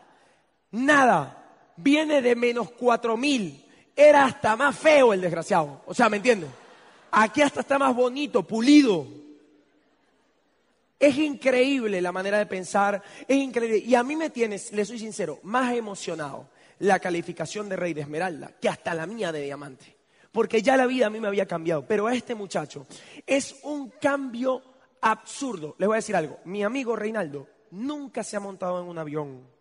[0.71, 1.44] Nada
[1.77, 3.65] viene de menos cuatro mil.
[3.95, 5.81] Era hasta más feo el desgraciado.
[5.85, 6.49] O sea, ¿me entiendes?
[7.11, 9.07] Aquí hasta está más bonito, pulido.
[10.99, 13.77] Es increíble la manera de pensar, es increíble.
[13.77, 18.01] Y a mí me tienes, le soy sincero, más emocionado la calificación de Rey de
[18.01, 19.95] Esmeralda que hasta la mía de Diamante.
[20.31, 21.85] Porque ya la vida a mí me había cambiado.
[21.87, 22.85] Pero a este muchacho
[23.25, 24.61] es un cambio
[24.99, 25.75] absurdo.
[25.77, 26.39] Les voy a decir algo.
[26.43, 29.54] Mi amigo Reinaldo nunca se ha montado en un avión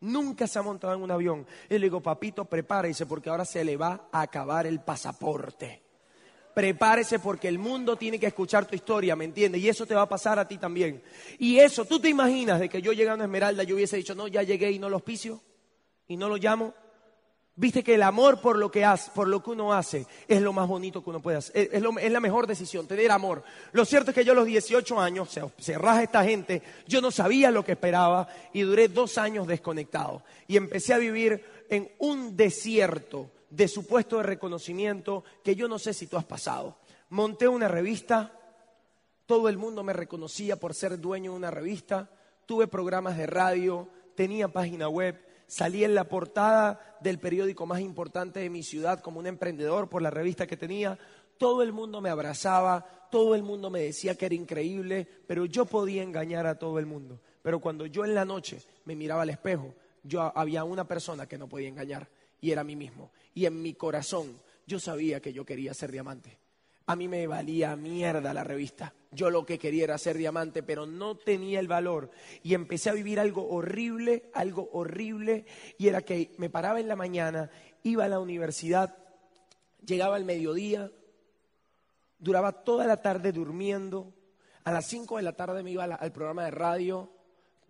[0.00, 1.46] Nunca se ha montado en un avión.
[1.68, 5.82] Y le digo, papito, prepárese porque ahora se le va a acabar el pasaporte.
[6.54, 9.60] Prepárese porque el mundo tiene que escuchar tu historia, ¿me entiendes?
[9.60, 11.02] Y eso te va a pasar a ti también.
[11.38, 14.28] Y eso, ¿tú te imaginas de que yo llegando a Esmeralda yo hubiese dicho, no,
[14.28, 15.40] ya llegué y no lo auspicio?
[16.06, 16.74] ¿Y no lo llamo?
[17.56, 20.52] Viste que el amor por lo que hace, por lo que uno hace, es lo
[20.52, 21.70] más bonito que uno puede hacer.
[21.72, 23.44] Es, la mejor decisión, tener amor.
[23.70, 27.00] Lo cierto es que yo a los 18 años, se, se raja esta gente, yo
[27.00, 30.24] no sabía lo que esperaba y duré dos años desconectado.
[30.48, 35.94] Y empecé a vivir en un desierto de supuesto de reconocimiento que yo no sé
[35.94, 36.76] si tú has pasado.
[37.10, 38.36] Monté una revista,
[39.26, 42.10] todo el mundo me reconocía por ser dueño de una revista,
[42.46, 48.40] tuve programas de radio, tenía página web salí en la portada del periódico más importante
[48.40, 50.98] de mi ciudad como un emprendedor por la revista que tenía.
[51.38, 55.64] Todo el mundo me abrazaba, todo el mundo me decía que era increíble, pero yo
[55.64, 57.20] podía engañar a todo el mundo.
[57.40, 61.38] Pero cuando yo en la noche me miraba al espejo, yo había una persona que
[61.38, 62.08] no podía engañar
[62.40, 63.12] y era a mí mismo.
[63.32, 64.36] Y en mi corazón
[64.66, 66.36] yo sabía que yo quería ser diamante.
[66.86, 68.92] A mí me valía mierda la revista.
[69.10, 72.10] Yo lo que quería era ser diamante, pero no tenía el valor.
[72.42, 75.46] Y empecé a vivir algo horrible, algo horrible.
[75.78, 77.50] Y era que me paraba en la mañana,
[77.84, 78.98] iba a la universidad,
[79.86, 80.90] llegaba al mediodía,
[82.18, 84.12] duraba toda la tarde durmiendo.
[84.64, 87.10] A las 5 de la tarde me iba al programa de radio.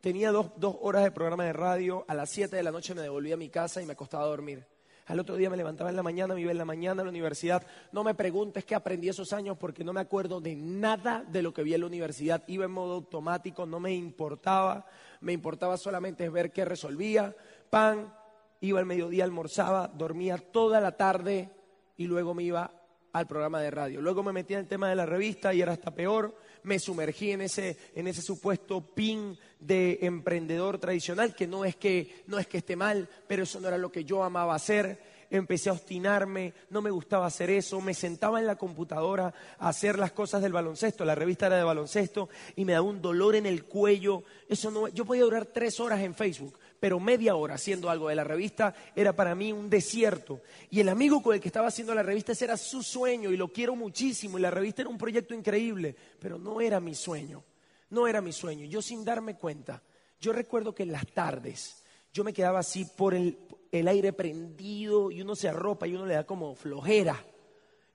[0.00, 2.04] Tenía dos, dos horas de programa de radio.
[2.08, 4.28] A las 7 de la noche me devolvía a mi casa y me acostaba a
[4.28, 4.66] dormir.
[5.06, 7.10] Al otro día me levantaba en la mañana, me iba en la mañana a la
[7.10, 7.66] universidad.
[7.92, 11.52] No me preguntes qué aprendí esos años porque no me acuerdo de nada de lo
[11.52, 12.42] que vi en la universidad.
[12.46, 14.86] Iba en modo automático, no me importaba.
[15.20, 17.36] Me importaba solamente ver qué resolvía.
[17.68, 18.14] Pan,
[18.60, 21.50] iba al mediodía, almorzaba, dormía toda la tarde
[21.98, 22.70] y luego me iba
[23.12, 24.00] al programa de radio.
[24.00, 27.30] Luego me metí en el tema de la revista y era hasta peor me sumergí
[27.30, 32.46] en ese, en ese supuesto pin de emprendedor tradicional, que no es que, no es
[32.46, 35.14] que esté mal, pero eso no era lo que yo amaba hacer.
[35.30, 39.98] Empecé a obstinarme, no me gustaba hacer eso, me sentaba en la computadora a hacer
[39.98, 43.46] las cosas del baloncesto, la revista era de baloncesto y me daba un dolor en
[43.46, 47.88] el cuello, eso no, yo podía durar tres horas en Facebook, pero media hora haciendo
[47.88, 50.42] algo de la revista era para mí un desierto.
[50.68, 53.38] Y el amigo con el que estaba haciendo la revista, ese era su sueño y
[53.38, 54.36] lo quiero muchísimo.
[54.36, 57.42] Y la revista era un proyecto increíble, pero no era mi sueño.
[57.88, 58.66] No era mi sueño.
[58.66, 59.82] Yo sin darme cuenta,
[60.20, 63.38] yo recuerdo que en las tardes yo me quedaba así por el,
[63.72, 67.24] el aire prendido y uno se arropa y uno le da como flojera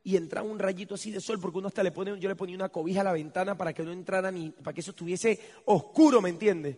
[0.04, 2.56] y entraba un rayito así de sol, porque uno hasta le pone, yo le ponía
[2.56, 6.22] una cobija a la ventana para que no entrara ni, para que eso estuviese oscuro,
[6.22, 6.78] ¿me entiendes?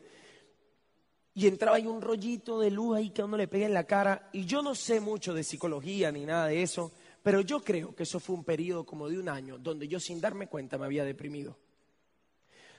[1.34, 3.86] Y entraba ahí un rollito de luz ahí que a uno le pega en la
[3.86, 4.30] cara.
[4.34, 6.92] Y yo no sé mucho de psicología ni nada de eso,
[7.24, 10.20] pero yo creo que eso fue un periodo como de un año donde yo sin
[10.20, 11.58] darme cuenta me había deprimido.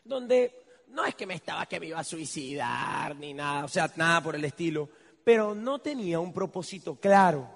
[0.05, 3.91] Donde no es que me estaba que me iba a suicidar ni nada, o sea,
[3.97, 4.89] nada por el estilo,
[5.25, 7.49] pero no tenía un propósito claro.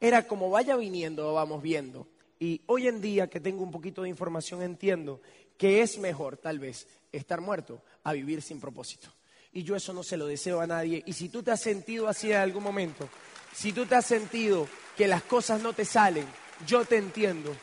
[0.00, 2.06] Era como vaya viniendo, vamos viendo.
[2.38, 5.20] Y hoy en día que tengo un poquito de información entiendo
[5.56, 9.17] que es mejor tal vez estar muerto a vivir sin propósito
[9.52, 11.02] y yo eso no se lo deseo a nadie.
[11.06, 13.08] Y si tú te has sentido así en algún momento,
[13.54, 16.26] si tú te has sentido que las cosas no te salen,
[16.66, 17.54] yo te entiendo,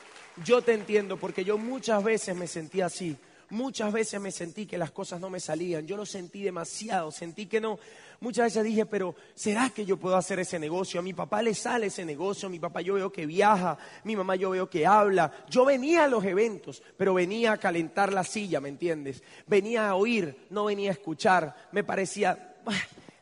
[0.43, 3.17] yo te entiendo porque yo muchas veces me sentí así.
[3.51, 7.45] Muchas veces me sentí que las cosas no me salían, yo lo sentí demasiado, sentí
[7.45, 7.77] que no,
[8.19, 10.99] muchas veces dije, pero ¿será que yo puedo hacer ese negocio?
[10.99, 14.15] A mi papá le sale ese negocio, a mi papá yo veo que viaja, mi
[14.15, 18.23] mamá yo veo que habla, yo venía a los eventos, pero venía a calentar la
[18.23, 19.23] silla, ¿me entiendes?
[19.47, 22.55] Venía a oír, no venía a escuchar, me parecía,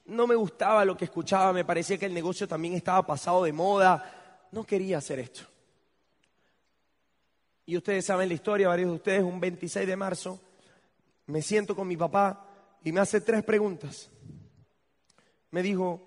[0.05, 3.53] no me gustaba lo que escuchaba, me parecía que el negocio también estaba pasado de
[3.53, 5.43] moda, no quería hacer esto.
[7.65, 10.39] Y ustedes saben la historia, varios de ustedes, un 26 de marzo,
[11.27, 12.45] me siento con mi papá
[12.83, 14.09] y me hace tres preguntas.
[15.53, 16.01] Me dijo,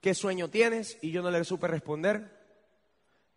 [0.00, 0.96] ¿qué sueño tienes?
[1.02, 2.34] Y yo no le supe responder.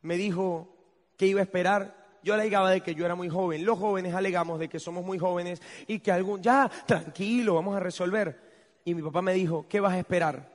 [0.03, 0.73] Me dijo,
[1.17, 2.17] ¿qué iba a esperar?
[2.23, 3.65] Yo alegaba de que yo era muy joven.
[3.65, 7.81] Los jóvenes alegamos de que somos muy jóvenes y que algún, ya, tranquilo, vamos a
[7.81, 8.39] resolver.
[8.85, 10.49] Y mi papá me dijo, ¿qué vas a esperar?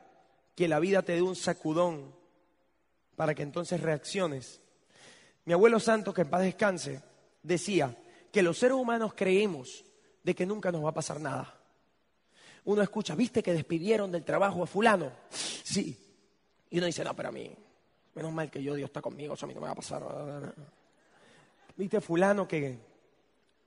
[0.54, 2.14] Que la vida te dé un sacudón
[3.14, 4.62] para que entonces reacciones.
[5.44, 7.02] Mi abuelo santo, que en paz descanse,
[7.42, 7.94] decía
[8.32, 9.84] que los seres humanos creemos
[10.22, 11.55] de que nunca nos va a pasar nada.
[12.66, 15.10] Uno escucha, ¿viste que despidieron del trabajo a fulano?
[15.30, 15.96] Sí.
[16.70, 17.50] Y uno dice, no, pero a mí,
[18.14, 20.54] menos mal que yo, Dios está conmigo, eso a mí no me va a pasar.
[21.76, 22.78] ¿Viste fulano que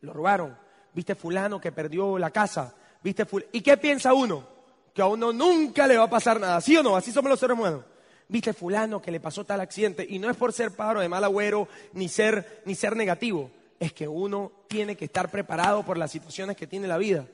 [0.01, 0.57] lo robaron?
[0.93, 2.75] ¿Viste fulano que perdió la casa?
[3.01, 4.47] ¿Viste ¿Y qué piensa uno?
[4.93, 6.95] Que a uno nunca le va a pasar nada, ¿sí o no?
[6.95, 7.83] Así somos los seres humanos
[8.29, 10.05] viste fulano que le pasó tal accidente.
[10.07, 13.51] Y no es por ser pájaro de mal agüero ni ser, ni ser negativo.
[13.79, 17.25] Es que uno tiene que estar preparado por las situaciones que tiene la vida.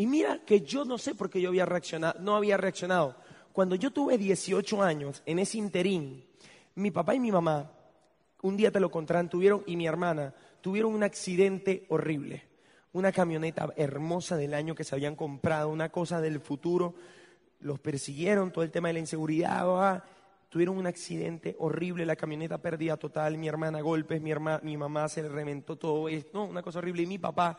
[0.00, 3.16] Y mira que yo no sé por qué yo había reaccionado, no había reaccionado.
[3.52, 6.24] Cuando yo tuve 18 años, en ese interín,
[6.76, 7.70] mi papá y mi mamá,
[8.40, 10.32] un día te lo contarán, tuvieron, y mi hermana,
[10.62, 12.44] tuvieron un accidente horrible.
[12.94, 16.94] Una camioneta hermosa del año que se habían comprado, una cosa del futuro
[17.60, 20.02] los persiguieron, todo el tema de la inseguridad,
[20.48, 24.32] tuvieron un accidente horrible, la camioneta perdida total, mi hermana golpes, mi,
[24.62, 27.58] mi mamá se le reventó todo esto, no, una cosa horrible, y mi papá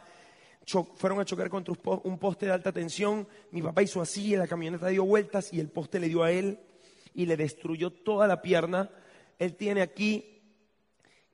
[0.96, 4.88] fueron a chocar contra un poste de alta tensión, mi papá hizo así, la camioneta
[4.88, 6.60] dio vueltas y el poste le dio a él
[7.14, 8.90] y le destruyó toda la pierna.
[9.40, 10.42] Él tiene aquí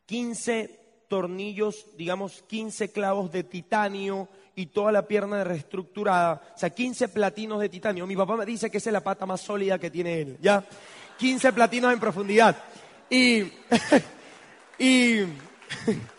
[0.06, 7.10] 15 tornillos, digamos 15 clavos de titanio y toda la pierna reestructurada, o sea, 15
[7.10, 8.08] platinos de titanio.
[8.08, 10.64] Mi papá me dice que esa es la pata más sólida que tiene él, ¿ya?
[11.20, 12.58] 15 platinos en profundidad.
[13.10, 13.44] Y,
[14.80, 15.20] y,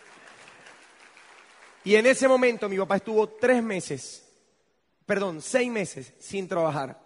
[1.88, 4.22] y en ese momento mi papá estuvo tres meses,
[5.07, 7.01] perdón, seis meses sin trabajar.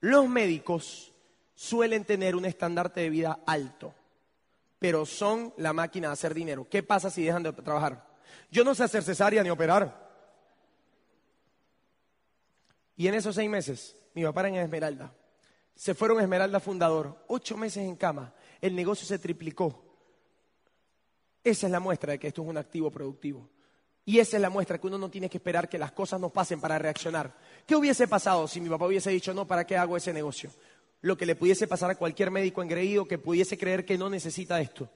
[0.00, 1.12] Los médicos
[1.54, 3.92] suelen tener un estandarte de vida alto,
[4.78, 6.66] pero son la máquina de hacer dinero.
[6.70, 8.16] ¿Qué pasa si dejan de trabajar?
[8.50, 10.10] Yo no sé hacer cesárea ni operar.
[12.96, 15.12] Y en esos seis meses, mi papá era en Esmeralda.
[15.74, 18.32] Se fueron a Esmeralda fundador, ocho meses en cama.
[18.62, 19.84] El negocio se triplicó.
[21.44, 23.50] Esa es la muestra de que esto es un activo productivo.
[24.06, 26.32] Y esa es la muestra que uno no tiene que esperar que las cosas nos
[26.32, 27.34] pasen para reaccionar.
[27.66, 30.50] ¿Qué hubiese pasado si mi papá hubiese dicho, no, ¿para qué hago ese negocio?
[31.02, 34.60] lo que le pudiese pasar a cualquier médico engreído que pudiese creer que no necesita
[34.60, 34.88] esto.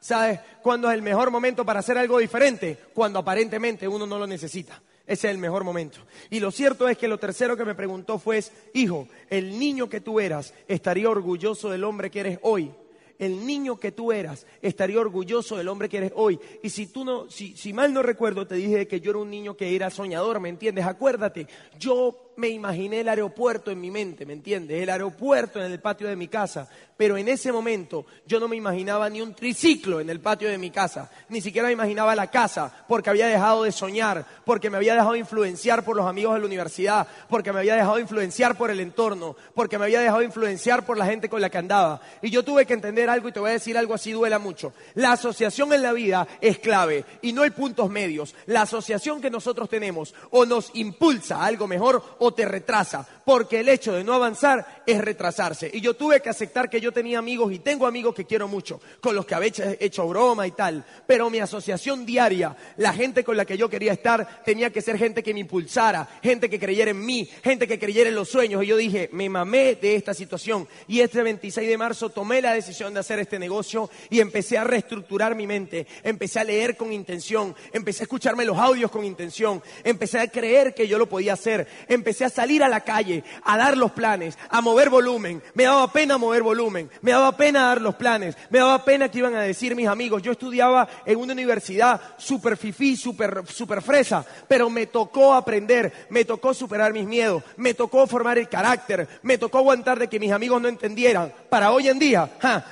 [0.00, 2.78] ¿Sabes cuándo es el mejor momento para hacer algo diferente?
[2.92, 4.80] Cuando aparentemente uno no lo necesita.
[5.06, 6.00] Ese es el mejor momento.
[6.30, 8.42] Y lo cierto es que lo tercero que me preguntó fue,
[8.74, 12.72] hijo, el niño que tú eras estaría orgulloso del hombre que eres hoy
[13.18, 16.38] el niño que tú eras estaría orgulloso del hombre que eres hoy.
[16.62, 19.56] Y si tú no, si, mal no recuerdo, te dije que yo era un niño
[19.56, 20.86] que era soñador, ¿me entiendes?
[20.86, 21.46] Acuérdate,
[21.78, 24.82] yo me imaginé el aeropuerto en mi mente, ¿me entiendes?
[24.82, 26.68] El aeropuerto en el patio de mi casa.
[26.96, 30.56] Pero en ese momento yo no me imaginaba ni un triciclo en el patio de
[30.56, 31.10] mi casa.
[31.28, 35.14] Ni siquiera me imaginaba la casa porque había dejado de soñar, porque me había dejado
[35.14, 39.36] influenciar por los amigos de la universidad, porque me había dejado influenciar por el entorno,
[39.54, 42.00] porque me había dejado influenciar por la gente con la que andaba.
[42.22, 44.72] Y yo tuve que entender algo y te voy a decir algo así, duela mucho.
[44.94, 48.34] La asociación en la vida es clave y no hay puntos medios.
[48.46, 53.58] La asociación que nosotros tenemos o nos impulsa a algo mejor o te retrasa, porque
[53.58, 55.68] el hecho de no avanzar es retrasarse.
[55.74, 58.80] Y yo tuve que aceptar que yo tenía amigos y tengo amigos que quiero mucho,
[59.00, 63.36] con los que había hecho broma y tal, pero mi asociación diaria, la gente con
[63.36, 66.92] la que yo quería estar, tenía que ser gente que me impulsara, gente que creyera
[66.92, 68.62] en mí, gente que creyera en los sueños.
[68.62, 70.68] Y yo dije, me mamé de esta situación.
[70.86, 74.62] Y este 26 de marzo tomé la decisión de hacer este negocio y empecé a
[74.62, 79.60] reestructurar mi mente, empecé a leer con intención, empecé a escucharme los audios con intención,
[79.82, 83.56] empecé a creer que yo lo podía hacer, empecé a salir a la calle, a
[83.56, 85.42] dar los planes, a mover volumen.
[85.54, 89.18] Me daba pena mover volumen, me daba pena dar los planes, me daba pena que
[89.18, 90.22] iban a decir mis amigos.
[90.22, 96.24] Yo estudiaba en una universidad super fifí, super, super fresa, pero me tocó aprender, me
[96.24, 100.32] tocó superar mis miedos, me tocó formar el carácter, me tocó aguantar de que mis
[100.32, 101.32] amigos no entendieran.
[101.48, 102.30] Para hoy en día,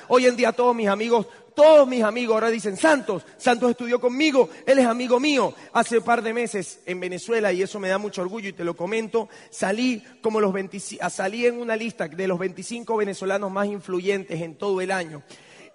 [0.09, 4.48] hoy en día todos mis amigos todos mis amigos ahora dicen, Santos, Santos estudió conmigo,
[4.66, 5.54] él es amigo mío.
[5.72, 8.64] Hace un par de meses en Venezuela, y eso me da mucho orgullo y te
[8.64, 10.54] lo comento, salí, como los
[11.00, 15.22] ah, salí en una lista de los 25 venezolanos más influyentes en todo el año.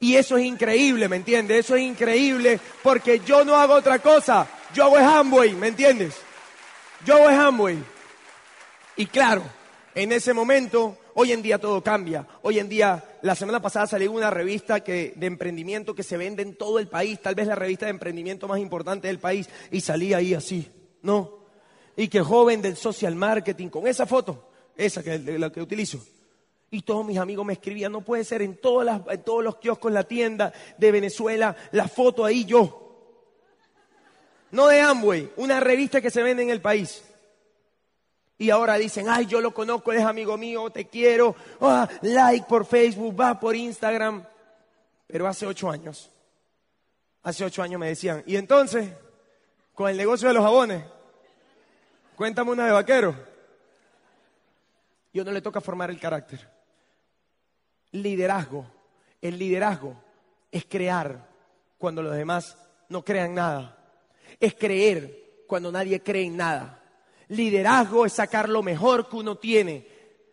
[0.01, 1.65] Y eso es increíble, ¿me entiendes?
[1.65, 4.47] Eso es increíble porque yo no hago otra cosa.
[4.73, 6.15] Yo hago Amway, ¿me entiendes?
[7.05, 7.77] Yo hago Amway.
[8.95, 9.43] Y claro,
[9.95, 12.25] en ese momento Hoy en día todo cambia.
[12.43, 16.55] Hoy en día, la semana pasada salió una revista de emprendimiento que se vende en
[16.55, 20.15] todo el país, tal vez la revista de emprendimiento más importante del país, y salía
[20.15, 21.39] ahí así, ¿no?
[21.97, 25.99] Y que joven del social marketing, con esa foto, esa que la que utilizo.
[26.71, 29.91] Y todos mis amigos me escribían, no puede ser en, todas en todos los kioscos,
[29.91, 33.25] la tienda de Venezuela, la foto ahí yo.
[34.51, 37.03] No de Amway, una revista que se vende en el país.
[38.41, 42.65] Y ahora dicen, ay, yo lo conozco, es amigo mío, te quiero, ah, like por
[42.65, 44.25] Facebook, va por Instagram.
[45.07, 46.09] Pero hace ocho años,
[47.21, 48.93] hace ocho años me decían, y entonces,
[49.73, 50.85] con el negocio de los jabones,
[52.15, 53.13] cuéntame una de vaquero.
[55.13, 56.49] Yo no le toca formar el carácter.
[57.91, 58.65] Liderazgo,
[59.21, 60.01] el liderazgo
[60.49, 61.27] es crear
[61.77, 63.77] cuando los demás no crean nada.
[64.39, 66.78] Es creer cuando nadie cree en nada.
[67.29, 69.87] Liderazgo es sacar lo mejor que uno tiene.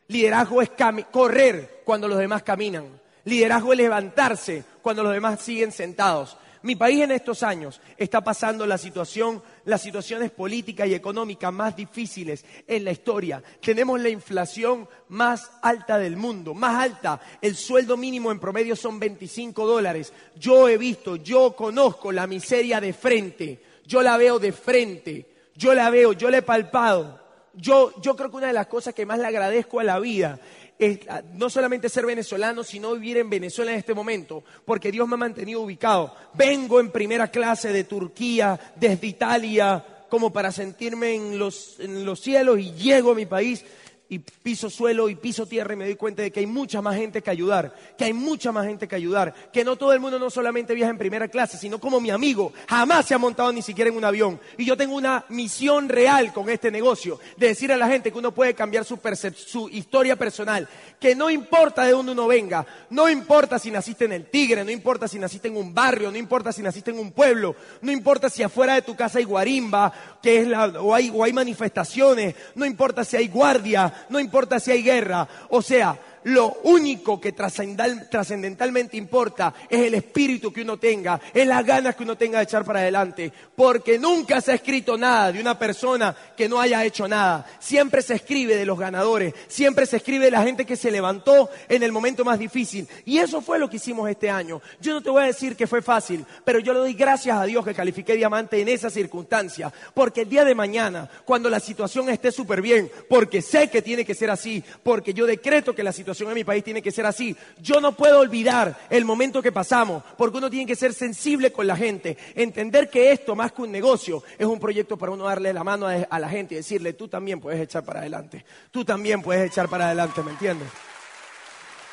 [0.09, 0.71] Liderazgo es
[1.11, 3.01] correr cuando los demás caminan.
[3.25, 6.37] Liderazgo es levantarse cuando los demás siguen sentados.
[6.63, 11.77] Mi país en estos años está pasando la situación, las situaciones políticas y económicas más
[11.77, 13.43] difíciles en la historia.
[13.61, 17.21] Tenemos la inflación más alta del mundo, más alta.
[17.41, 20.13] El sueldo mínimo en promedio son 25 dólares.
[20.35, 23.63] Yo he visto, yo conozco la miseria de frente.
[23.85, 25.36] Yo la veo de frente.
[25.57, 27.21] Yo la veo, yo la he palpado.
[27.55, 30.39] Yo, yo creo que una de las cosas que más le agradezco a la vida
[30.79, 31.01] es
[31.33, 35.19] no solamente ser venezolano, sino vivir en Venezuela en este momento, porque Dios me ha
[35.19, 36.15] mantenido ubicado.
[36.35, 42.21] Vengo en primera clase de Turquía, desde Italia, como para sentirme en los, en los
[42.21, 43.65] cielos y llego a mi país
[44.09, 46.97] y piso suelo y piso tierra y me doy cuenta de que hay mucha más
[46.97, 50.19] gente que ayudar, que hay mucha más gente que ayudar, que no todo el mundo
[50.19, 53.63] no solamente viaja en primera clase, sino como mi amigo, jamás se ha montado ni
[53.63, 54.41] siquiera en un avión.
[54.57, 58.19] Y yo tengo una misión real con este negocio, de decir a la gente que
[58.19, 58.99] uno puede cambiar su,
[59.35, 60.69] su historia personal,
[61.01, 64.71] que no importa de dónde uno venga, no importa si naciste en el Tigre, no
[64.71, 68.31] importa si naciste en un barrio, no importa si naciste en un pueblo, no importa
[68.31, 69.93] si afuera de tu casa hay guarimba,
[70.23, 74.61] que es la, o, hay, o hay manifestaciones, no importa si hay guardia, no importa
[74.61, 75.29] si hay guerra.
[75.51, 81.65] O sea, lo único que trascendentalmente importa es el espíritu que uno tenga, es las
[81.65, 83.33] ganas que uno tenga de echar para adelante.
[83.55, 87.47] Porque nunca se ha escrito nada de una persona que no haya hecho nada.
[87.61, 91.49] Siempre se escribe de los ganadores, siempre se escribe de la gente que se levantó
[91.69, 92.89] en el momento más difícil.
[93.05, 94.61] Y eso fue lo que hicimos este año.
[94.81, 97.45] Yo no te voy a decir que fue fácil, pero yo le doy gracias a
[97.45, 99.73] Dios que califiqué diamante en esa circunstancia.
[99.95, 104.05] Porque el día de mañana, cuando la situación esté súper bien, porque sé que tiene
[104.05, 107.07] que ser así, porque yo decreto que la situación en mi país tiene que ser
[107.07, 107.37] así.
[107.61, 111.67] Yo no puedo olvidar el momento que pasamos, porque uno tiene que ser sensible con
[111.67, 115.53] la gente, entender que esto, más que un negocio, es un proyecto para uno darle
[115.53, 119.23] la mano a, la gente y decirle, tú también puedes echar para adelante, tú también
[119.23, 120.69] puedes echar para adelante, ¿me entiendes?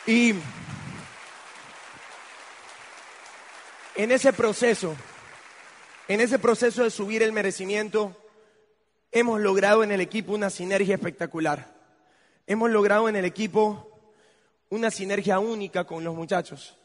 [0.06, 0.34] Y
[3.96, 4.96] en ese proceso,
[6.08, 8.16] en ese proceso de subir el merecimiento,
[9.12, 11.72] hemos logrado en el equipo una sinergia espectacular.
[12.48, 13.93] Hemos logrado en el equipo
[14.74, 16.76] una sinergia única con los muchachos.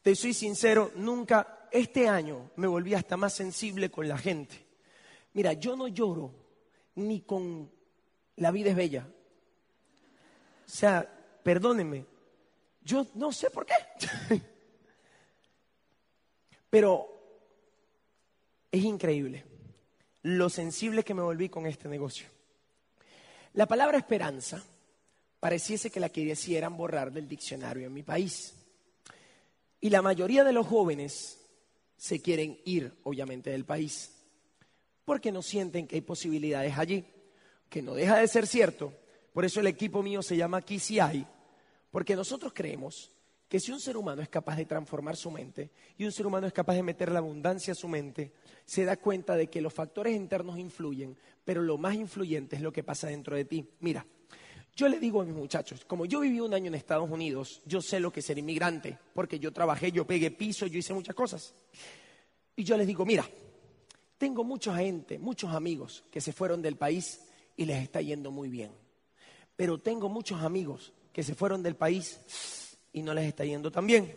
[0.00, 4.64] Te soy sincero, nunca este año me volví hasta más sensible con la gente.
[5.32, 6.32] Mira, yo no lloro
[6.94, 7.68] ni con
[8.36, 9.08] la vida es bella.
[10.66, 11.04] O sea,
[11.42, 12.06] perdónenme,
[12.82, 13.74] yo no sé por qué.
[16.70, 17.08] Pero
[18.70, 19.44] es increíble
[20.22, 22.28] lo sensible que me volví con este negocio.
[23.54, 24.62] La palabra esperanza
[25.46, 28.52] pareciese que la quisieran borrar del diccionario en mi país.
[29.80, 31.38] Y la mayoría de los jóvenes
[31.96, 34.10] se quieren ir, obviamente, del país,
[35.04, 37.04] porque no sienten que hay posibilidades allí,
[37.68, 38.92] que no deja de ser cierto.
[39.32, 40.64] Por eso el equipo mío se llama
[41.00, 41.24] hay,
[41.92, 43.12] porque nosotros creemos
[43.48, 46.48] que si un ser humano es capaz de transformar su mente y un ser humano
[46.48, 48.32] es capaz de meter la abundancia a su mente,
[48.64, 52.72] se da cuenta de que los factores internos influyen, pero lo más influyente es lo
[52.72, 53.70] que pasa dentro de ti.
[53.78, 54.04] Mira,
[54.76, 57.80] yo le digo a mis muchachos, como yo viví un año en Estados Unidos, yo
[57.80, 61.14] sé lo que es ser inmigrante, porque yo trabajé, yo pegué piso, yo hice muchas
[61.14, 61.54] cosas.
[62.54, 63.26] Y yo les digo, mira,
[64.18, 67.22] tengo mucha gente, muchos amigos que se fueron del país
[67.56, 68.70] y les está yendo muy bien.
[69.56, 73.86] Pero tengo muchos amigos que se fueron del país y no les está yendo tan
[73.86, 74.14] bien.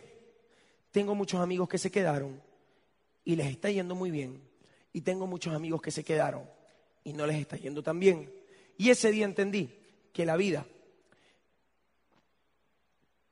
[0.90, 2.38] Tengo muchos amigos que se quedaron
[3.24, 4.42] y les está yendo muy bien.
[4.92, 6.44] Y tengo muchos amigos que se quedaron
[7.02, 8.30] y no les está yendo tan bien.
[8.76, 9.79] Y ese día entendí
[10.12, 10.66] que la vida,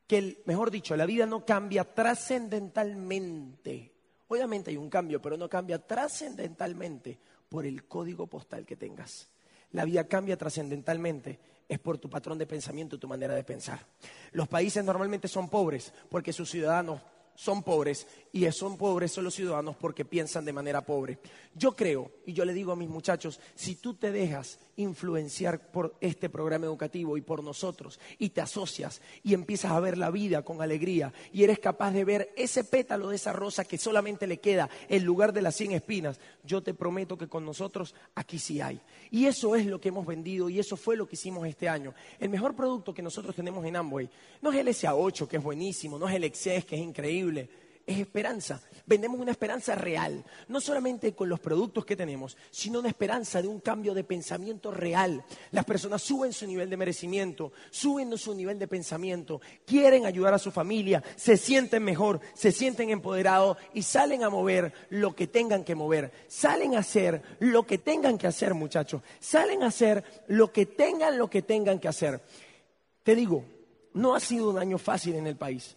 [0.07, 3.93] que mejor dicho, la vida no cambia trascendentalmente.
[4.29, 7.19] Obviamente hay un cambio, pero no cambia trascendentalmente
[7.49, 9.29] por el código postal que tengas.
[9.73, 13.87] La vida cambia trascendentalmente es por tu patrón de pensamiento, tu manera de pensar.
[14.33, 17.03] Los países normalmente son pobres porque sus ciudadanos
[17.35, 21.19] son pobres y son pobres son los ciudadanos porque piensan de manera pobre.
[21.55, 25.97] Yo creo, y yo le digo a mis muchachos, si tú te dejas influenciar por
[26.01, 30.43] este programa educativo y por nosotros y te asocias y empiezas a ver la vida
[30.43, 34.39] con alegría y eres capaz de ver ese pétalo de esa rosa que solamente le
[34.39, 38.61] queda en lugar de las 100 espinas, yo te prometo que con nosotros aquí sí
[38.61, 38.81] hay.
[39.11, 41.93] Y eso es lo que hemos vendido y eso fue lo que hicimos este año.
[42.19, 44.09] El mejor producto que nosotros tenemos en Amway
[44.41, 47.99] no es el SA8 que es buenísimo, no es el Excess que es increíble es
[47.99, 48.61] esperanza.
[48.85, 53.49] Vendemos una esperanza real, no solamente con los productos que tenemos, sino una esperanza de
[53.49, 55.25] un cambio de pensamiento real.
[55.53, 60.39] Las personas suben su nivel de merecimiento, suben su nivel de pensamiento, quieren ayudar a
[60.39, 65.65] su familia, se sienten mejor, se sienten empoderados y salen a mover lo que tengan
[65.65, 66.13] que mover.
[66.29, 69.03] Salen a hacer lo que tengan que hacer, muchachos.
[69.19, 72.21] Salen a hacer lo que tengan, lo que tengan que hacer.
[73.03, 73.47] Te digo,
[73.95, 75.75] no ha sido un año fácil en el país.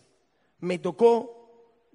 [0.59, 1.41] Me tocó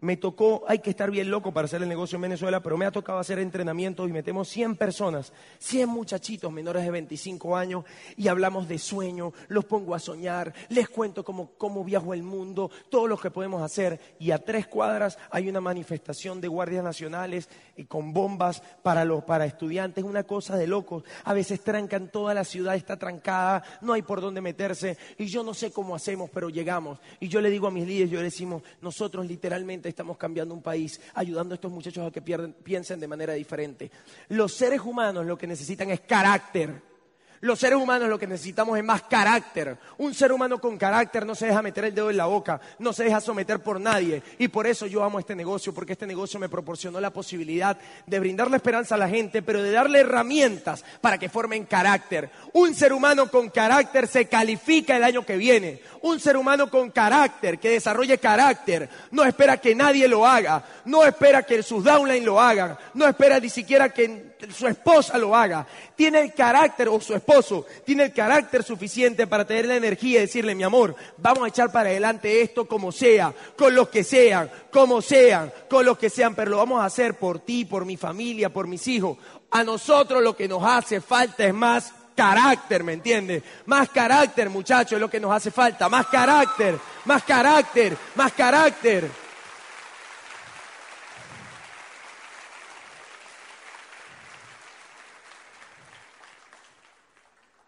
[0.01, 2.85] me tocó, hay que estar bien loco para hacer el negocio en Venezuela, pero me
[2.85, 7.85] ha tocado hacer entrenamientos y metemos 100 personas, 100 muchachitos menores de 25 años
[8.17, 12.71] y hablamos de sueño, los pongo a soñar, les cuento cómo, cómo viajo el mundo,
[12.91, 17.49] todo lo que podemos hacer y a tres cuadras hay una manifestación de guardias nacionales
[17.77, 21.05] y con bombas para, los, para estudiantes, una cosa de locos.
[21.25, 25.43] A veces trancan toda la ciudad, está trancada, no hay por dónde meterse y yo
[25.43, 26.99] no sé cómo hacemos, pero llegamos.
[27.19, 30.63] Y yo le digo a mis líderes, yo le decimos, nosotros literalmente estamos cambiando un
[30.63, 33.91] país, ayudando a estos muchachos a que piensen de manera diferente.
[34.29, 36.96] Los seres humanos lo que necesitan es carácter.
[37.41, 39.77] Los seres humanos lo que necesitamos es más carácter.
[39.99, 42.93] Un ser humano con carácter no se deja meter el dedo en la boca, no
[42.93, 44.23] se deja someter por nadie.
[44.39, 47.77] Y por eso yo amo este negocio, porque este negocio me proporcionó la posibilidad
[48.07, 52.31] de brindarle esperanza a la gente, pero de darle herramientas para que formen carácter.
[52.53, 55.81] Un ser humano con carácter se califica el año que viene.
[56.03, 61.05] Un ser humano con carácter, que desarrolle carácter, no espera que nadie lo haga, no
[61.05, 65.67] espera que sus downline lo hagan, no espera ni siquiera que su esposa lo haga.
[65.95, 70.23] Tiene el carácter, o su esposo, tiene el carácter suficiente para tener la energía y
[70.23, 74.51] decirle, mi amor, vamos a echar para adelante esto como sea, con los que sean,
[74.71, 77.97] como sean, con los que sean, pero lo vamos a hacer por ti, por mi
[77.97, 79.19] familia, por mis hijos.
[79.51, 83.43] A nosotros lo que nos hace falta es más carácter, ¿me entiendes?
[83.67, 85.89] Más carácter, muchachos, es lo que nos hace falta.
[85.89, 89.26] Más carácter, más carácter, más carácter.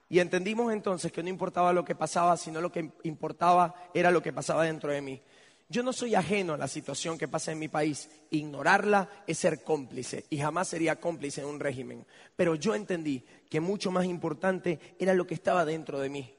[0.08, 4.22] Y entendimos entonces que no importaba lo que pasaba, sino lo que importaba era lo
[4.22, 5.22] que pasaba dentro de mí.
[5.70, 8.08] Yo no soy ajeno a la situación que pasa en mi país.
[8.30, 12.06] Ignorarla es ser cómplice y jamás sería cómplice en un régimen.
[12.36, 16.34] Pero yo entendí que mucho más importante era lo que estaba dentro de mí.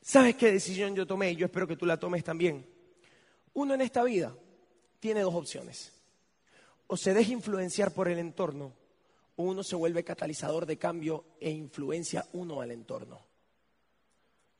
[0.00, 1.36] ¿Sabes qué decisión yo tomé?
[1.36, 2.66] Yo espero que tú la tomes también.
[3.52, 4.34] Uno en esta vida
[5.00, 5.92] tiene dos opciones.
[6.86, 8.72] O se deja influenciar por el entorno
[9.36, 13.20] uno se vuelve catalizador de cambio e influencia uno al entorno.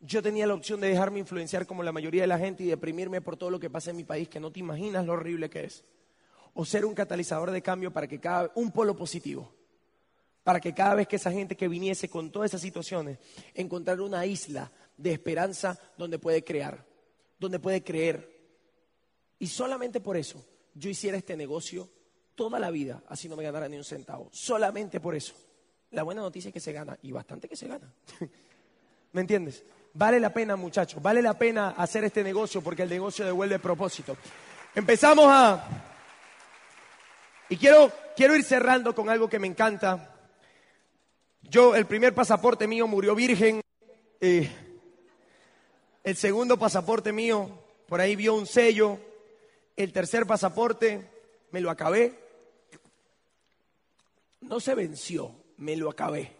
[0.00, 3.20] Yo tenía la opción de dejarme influenciar como la mayoría de la gente y deprimirme
[3.20, 5.64] por todo lo que pasa en mi país, que no te imaginas lo horrible que
[5.64, 5.84] es.
[6.54, 9.54] O ser un catalizador de cambio para que cada un polo positivo,
[10.42, 13.18] para que cada vez que esa gente que viniese con todas esas situaciones,
[13.54, 16.84] encontrar una isla de esperanza donde puede crear,
[17.38, 18.28] donde puede creer.
[19.38, 20.44] Y solamente por eso
[20.74, 21.88] yo hiciera este negocio
[22.34, 24.28] toda la vida, así no me ganara ni un centavo.
[24.32, 25.34] Solamente por eso.
[25.90, 27.92] La buena noticia es que se gana, y bastante que se gana.
[29.12, 29.64] ¿Me entiendes?
[29.94, 34.16] Vale la pena, muchachos, vale la pena hacer este negocio porque el negocio devuelve propósito.
[34.74, 35.64] Empezamos a...
[37.50, 40.16] Y quiero, quiero ir cerrando con algo que me encanta.
[41.42, 43.60] Yo, el primer pasaporte mío murió virgen.
[44.18, 44.48] El
[46.16, 47.50] segundo pasaporte mío,
[47.86, 48.98] por ahí vio un sello.
[49.76, 51.06] El tercer pasaporte,
[51.50, 52.21] me lo acabé.
[54.42, 56.36] No se venció, me lo acabé.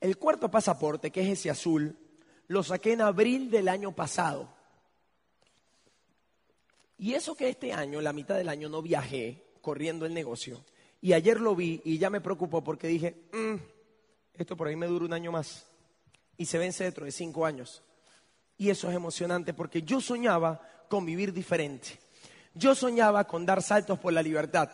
[0.00, 1.96] El cuarto pasaporte, que es ese azul,
[2.48, 4.48] lo saqué en abril del año pasado.
[6.98, 10.64] Y eso que este año, la mitad del año, no viajé corriendo el negocio.
[11.00, 13.56] Y ayer lo vi y ya me preocupó porque dije, mm,
[14.34, 15.66] esto por ahí me dura un año más.
[16.36, 17.82] Y se vence dentro de cinco años.
[18.56, 21.98] Y eso es emocionante porque yo soñaba con vivir diferente.
[22.54, 24.70] Yo soñaba con dar saltos por la libertad.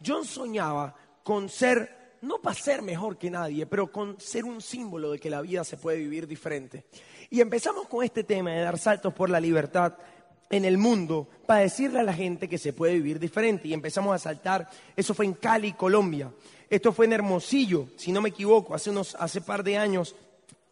[0.00, 5.12] Yo soñaba con ser, no para ser mejor que nadie, pero con ser un símbolo
[5.12, 6.84] de que la vida se puede vivir diferente.
[7.30, 9.94] Y empezamos con este tema de dar saltos por la libertad
[10.50, 13.68] en el mundo para decirle a la gente que se puede vivir diferente.
[13.68, 16.30] Y empezamos a saltar, eso fue en Cali, Colombia.
[16.68, 20.14] Esto fue en Hermosillo, si no me equivoco, hace unos, hace par de años,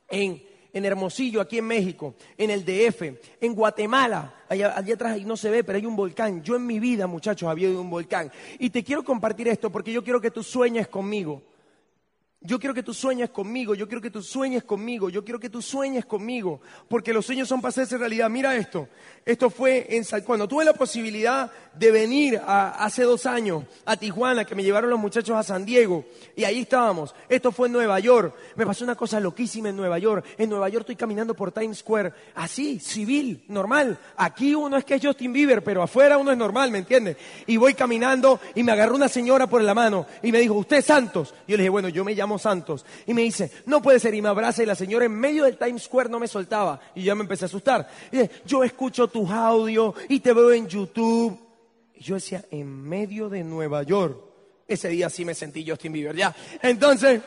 [0.08, 0.42] en
[0.72, 3.02] en Hermosillo, aquí en México, en el DF,
[3.40, 6.42] en Guatemala, allá, atrás ahí no se ve, pero hay un volcán.
[6.42, 8.30] Yo en mi vida, muchachos, había ido a un volcán.
[8.58, 11.42] Y te quiero compartir esto porque yo quiero que tú sueñes conmigo.
[12.42, 15.50] Yo quiero que tú sueñes conmigo, yo quiero que tú sueñes conmigo, yo quiero que
[15.50, 18.30] tú sueñes conmigo, porque los sueños son para hacerse realidad.
[18.30, 18.88] Mira esto,
[19.26, 24.54] esto fue en, cuando tuve la posibilidad de venir hace dos años a Tijuana, que
[24.54, 27.14] me llevaron los muchachos a San Diego, y ahí estábamos.
[27.28, 30.24] Esto fue en Nueva York, me pasó una cosa loquísima en Nueva York.
[30.38, 33.98] En Nueva York estoy caminando por Times Square, así, civil, normal.
[34.16, 37.18] Aquí uno es que es Justin Bieber, pero afuera uno es normal, ¿me entiendes?
[37.46, 40.78] Y voy caminando y me agarró una señora por la mano y me dijo, ¿usted
[40.78, 41.34] es Santos?
[41.46, 42.84] Y yo le dije, bueno, yo me llamo santos.
[43.06, 44.14] Y me dice, no puede ser.
[44.14, 46.80] Y me abraza y la señora en medio del Times Square no me soltaba.
[46.94, 47.88] Y ya me empecé a asustar.
[48.44, 51.38] Yo escucho tus audios y te veo en YouTube.
[51.94, 54.18] Y yo decía, en medio de Nueva York.
[54.66, 56.34] Ese día sí me sentí Justin Bieber, ya.
[56.62, 57.20] Entonces,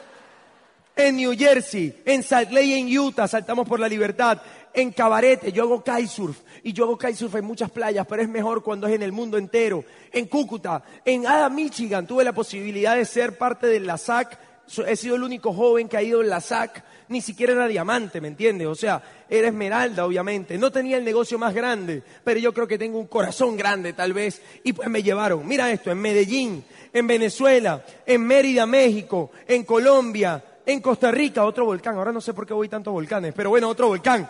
[0.95, 4.41] en New Jersey, en Salt Lake, en Utah, saltamos por la libertad.
[4.73, 6.39] En Cabarete, yo hago kitesurf.
[6.63, 9.37] Y yo hago kitesurf en muchas playas, pero es mejor cuando es en el mundo
[9.37, 9.83] entero.
[10.11, 14.39] En Cúcuta, en Ada, Michigan, tuve la posibilidad de ser parte de la SAC
[14.87, 18.21] he sido el único joven que ha ido en la SAC, ni siquiera era diamante,
[18.21, 18.67] ¿me entiendes?
[18.67, 20.57] O sea, era esmeralda, obviamente.
[20.57, 24.13] No tenía el negocio más grande, pero yo creo que tengo un corazón grande, tal
[24.13, 24.41] vez.
[24.63, 30.43] Y pues me llevaron, mira esto, en Medellín, en Venezuela, en Mérida, México, en Colombia,
[30.65, 31.95] en Costa Rica, otro volcán.
[31.95, 34.29] Ahora no sé por qué voy tantos volcanes, pero bueno, otro volcán.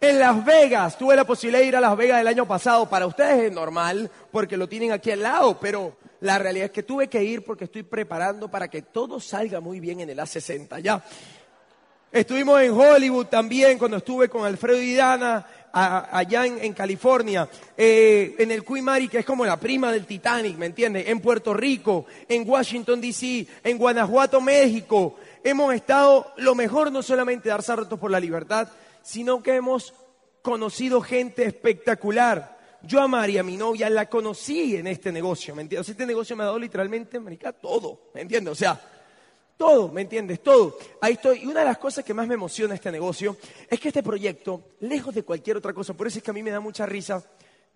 [0.00, 2.88] En Las Vegas, tuve la posibilidad de ir a Las Vegas el año pasado.
[2.88, 6.84] Para ustedes es normal, porque lo tienen aquí al lado, pero la realidad es que
[6.84, 10.80] tuve que ir porque estoy preparando para que todo salga muy bien en el A60
[10.80, 11.04] ya.
[12.12, 18.50] Estuvimos en Hollywood también cuando estuve con Alfredo y Dana allá en, California, eh, en
[18.50, 21.08] el Mary, que es como la prima del Titanic, ¿me entiendes?
[21.08, 25.16] En Puerto Rico, en Washington, D.C., en Guanajuato, México.
[25.42, 28.68] Hemos estado, lo mejor no solamente dar saltos por la libertad,
[29.02, 29.94] sino que hemos
[30.42, 32.61] conocido gente espectacular.
[32.84, 35.88] Yo a María, mi novia, la conocí en este negocio, ¿me entiendes?
[35.88, 38.52] este negocio me ha dado literalmente, marica, todo, ¿me entiendes?
[38.52, 38.80] O sea,
[39.56, 40.42] todo, ¿me entiendes?
[40.42, 40.76] Todo.
[41.00, 41.44] Ahí estoy.
[41.44, 43.36] Y una de las cosas que más me emociona este negocio
[43.70, 46.42] es que este proyecto, lejos de cualquier otra cosa, por eso es que a mí
[46.42, 47.22] me da mucha risa,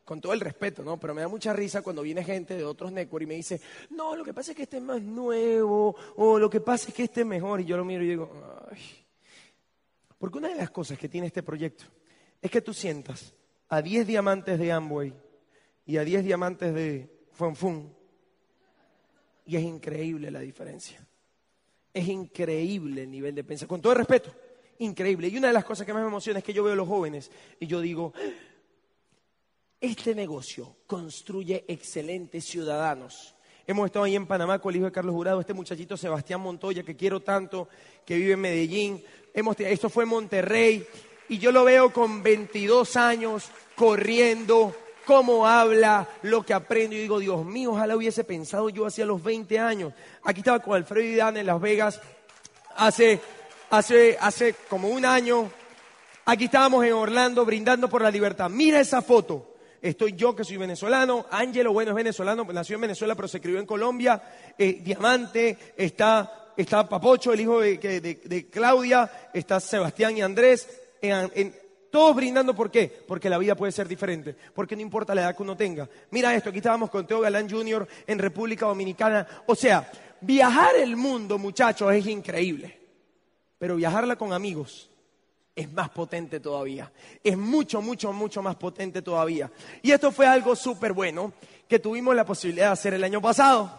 [0.04, 0.98] con todo el respeto, ¿no?
[0.98, 4.16] Pero me da mucha risa cuando viene gente de otros network y me dice, no,
[4.16, 7.04] lo que pasa es que este es más nuevo, o lo que pasa es que
[7.04, 7.60] este es mejor.
[7.60, 8.32] Y yo lo miro y digo,
[8.70, 8.80] ay.
[10.18, 11.84] Porque una de las cosas que tiene este proyecto
[12.42, 13.32] es que tú sientas
[13.68, 15.12] a 10 diamantes de Amway
[15.84, 17.94] y a 10 diamantes de Funfun.
[19.46, 21.06] Y es increíble la diferencia.
[21.92, 23.68] Es increíble el nivel de pensamiento.
[23.72, 24.34] Con todo el respeto,
[24.78, 25.28] increíble.
[25.28, 26.88] Y una de las cosas que más me emociona es que yo veo a los
[26.88, 28.12] jóvenes y yo digo,
[29.80, 33.34] este negocio construye excelentes ciudadanos.
[33.66, 36.82] Hemos estado ahí en Panamá con el hijo de Carlos Jurado, este muchachito Sebastián Montoya,
[36.82, 37.68] que quiero tanto,
[38.04, 39.04] que vive en Medellín.
[39.34, 40.86] Hemos, esto fue en Monterrey.
[41.28, 44.74] Y yo lo veo con 22 años, corriendo,
[45.04, 46.94] cómo habla, lo que aprendo.
[46.94, 49.92] Y digo, Dios mío, ojalá hubiese pensado yo hacia los 20 años.
[50.22, 52.00] Aquí estaba con Alfredo y Dan en Las Vegas
[52.76, 53.20] hace,
[53.70, 55.50] hace, hace como un año.
[56.26, 58.50] Aquí estábamos en Orlando brindando por la libertad.
[58.50, 59.54] Mira esa foto.
[59.80, 63.60] Estoy yo que soy venezolano, Ángelo, bueno, es venezolano, nació en Venezuela pero se crió
[63.60, 64.20] en Colombia,
[64.58, 70.68] eh, Diamante, está, está Papocho, el hijo de, Claudia, está Sebastián y Andrés,
[71.90, 73.04] todos brindando, ¿por qué?
[73.06, 75.88] Porque la vida puede ser diferente, porque no importa la edad que uno tenga.
[76.10, 77.86] Mira esto, aquí estábamos con Teo Galán Jr.
[78.06, 79.90] en República Dominicana, o sea,
[80.20, 82.78] viajar el mundo, muchachos, es increíble,
[83.58, 84.90] pero viajarla con amigos
[85.56, 86.92] es más potente todavía.
[87.24, 89.50] Es mucho, mucho, mucho más potente todavía.
[89.80, 91.32] Y esto fue algo súper bueno
[91.66, 93.72] que tuvimos la posibilidad de hacer el año pasado.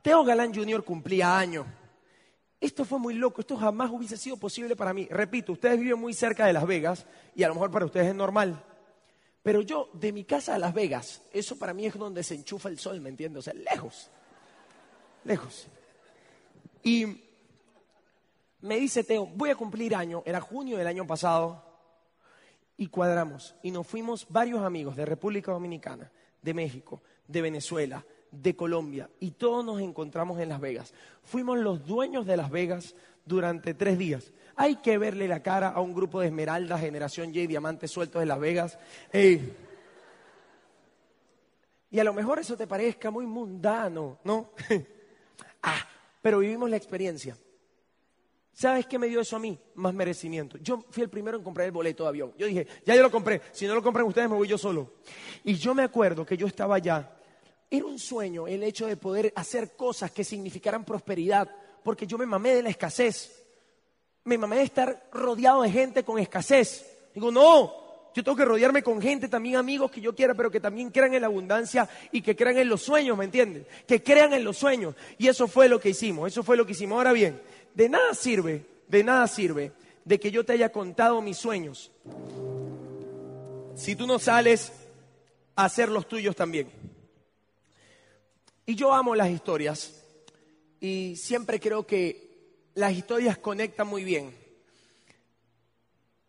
[0.00, 0.82] Teo Galán Jr.
[0.82, 1.66] cumplía años.
[2.62, 5.08] Esto fue muy loco, esto jamás hubiese sido posible para mí.
[5.10, 7.04] Repito, ustedes viven muy cerca de Las Vegas
[7.34, 8.64] y a lo mejor para ustedes es normal.
[9.42, 12.68] Pero yo, de mi casa a Las Vegas, eso para mí es donde se enchufa
[12.68, 13.50] el sol, ¿me entiendes?
[13.52, 14.08] Lejos.
[15.24, 15.66] Lejos.
[16.84, 17.20] Y
[18.60, 21.64] me dice Teo, voy a cumplir año, era junio del año pasado,
[22.76, 23.56] y cuadramos.
[23.64, 29.32] Y nos fuimos varios amigos de República Dominicana, de México, de Venezuela, de Colombia, y
[29.32, 30.92] todos nos encontramos en Las Vegas.
[31.22, 34.32] Fuimos los dueños de Las Vegas durante tres días.
[34.56, 38.28] Hay que verle la cara a un grupo de esmeraldas, generación J, diamantes sueltos en
[38.28, 38.78] Las Vegas.
[41.90, 44.50] Y a lo mejor eso te parezca muy mundano, ¿no?
[45.62, 45.86] ah,
[46.22, 47.36] pero vivimos la experiencia.
[48.54, 49.58] ¿Sabes qué me dio eso a mí?
[49.74, 50.58] Más merecimiento.
[50.58, 52.32] Yo fui el primero en comprar el boleto de avión.
[52.36, 53.40] Yo dije, ya yo lo compré.
[53.52, 54.92] Si no lo compran ustedes, me voy yo solo.
[55.44, 57.10] Y yo me acuerdo que yo estaba allá.
[57.74, 61.48] Era un sueño el hecho de poder hacer cosas que significaran prosperidad.
[61.82, 63.42] Porque yo me mamé de la escasez.
[64.24, 66.84] Me mamé de estar rodeado de gente con escasez.
[67.14, 67.72] Digo, no,
[68.14, 71.14] yo tengo que rodearme con gente, también amigos que yo quiera, pero que también crean
[71.14, 73.66] en la abundancia y que crean en los sueños, ¿me entienden?
[73.86, 74.94] Que crean en los sueños.
[75.16, 76.98] Y eso fue lo que hicimos, eso fue lo que hicimos.
[76.98, 77.40] Ahora bien,
[77.74, 79.72] de nada sirve, de nada sirve
[80.04, 81.90] de que yo te haya contado mis sueños
[83.74, 84.72] si tú no sales
[85.56, 86.91] a hacer los tuyos también.
[88.64, 90.04] Y yo amo las historias
[90.80, 94.34] y siempre creo que las historias conectan muy bien.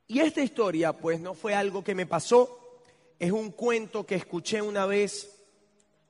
[0.07, 2.81] Y esta historia pues no fue algo que me pasó,
[3.19, 5.29] es un cuento que escuché una vez.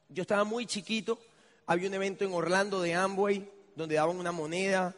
[0.09, 1.19] Yo estaba muy chiquito,
[1.65, 4.95] había un evento en Orlando de Amway donde daban una moneda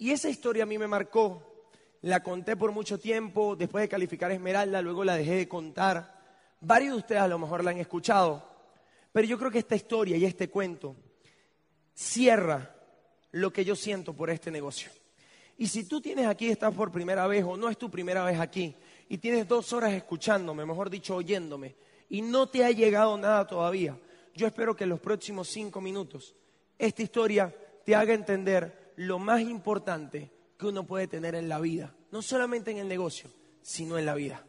[0.00, 1.42] y esa historia a mí me marcó.
[2.02, 6.18] La conté por mucho tiempo, después de calificar Esmeralda, luego la dejé de contar.
[6.60, 8.42] Varios de ustedes a lo mejor la han escuchado,
[9.12, 10.96] pero yo creo que esta historia y este cuento
[11.94, 12.74] cierra
[13.32, 14.90] lo que yo siento por este negocio.
[15.58, 18.38] Y si tú tienes aquí, estás por primera vez o no es tu primera vez
[18.40, 18.74] aquí,
[19.08, 21.76] y tienes dos horas escuchándome, mejor dicho, oyéndome,
[22.08, 23.98] y no te ha llegado nada todavía,
[24.34, 26.34] yo espero que en los próximos cinco minutos
[26.78, 27.54] esta historia
[27.84, 32.70] te haga entender lo más importante que uno puede tener en la vida, no solamente
[32.70, 33.30] en el negocio,
[33.62, 34.46] sino en la vida.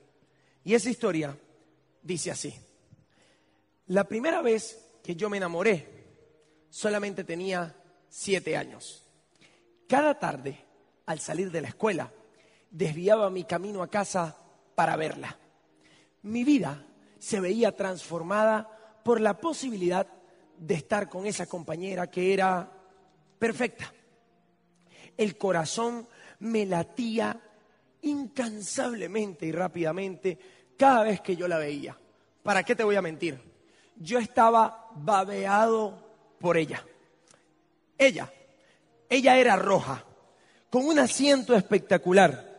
[0.63, 1.37] Y esa historia
[2.01, 2.53] dice así.
[3.91, 5.87] La primera vez que yo me enamoré,
[6.69, 7.75] solamente tenía
[8.09, 9.07] siete años.
[9.87, 10.57] Cada tarde,
[11.05, 12.11] al salir de la escuela,
[12.69, 14.37] desviaba mi camino a casa
[14.75, 15.37] para verla.
[16.23, 16.85] Mi vida
[17.19, 20.07] se veía transformada por la posibilidad
[20.57, 22.71] de estar con esa compañera que era
[23.39, 23.93] perfecta
[25.17, 26.07] el corazón
[26.39, 27.39] me latía
[28.01, 30.37] incansablemente y rápidamente
[30.77, 31.95] cada vez que yo la veía.
[32.41, 33.50] ¿Para qué te voy a mentir?
[34.01, 35.97] Yo estaba babeado
[36.39, 36.83] por ella.
[37.97, 38.31] Ella,
[39.09, 40.03] ella era roja,
[40.69, 42.49] con un asiento espectacular.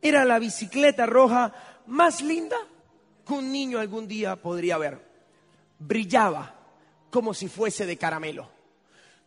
[0.00, 1.52] Era la bicicleta roja
[1.86, 2.56] más linda
[3.26, 5.00] que un niño algún día podría ver.
[5.78, 6.54] Brillaba
[7.10, 8.48] como si fuese de caramelo.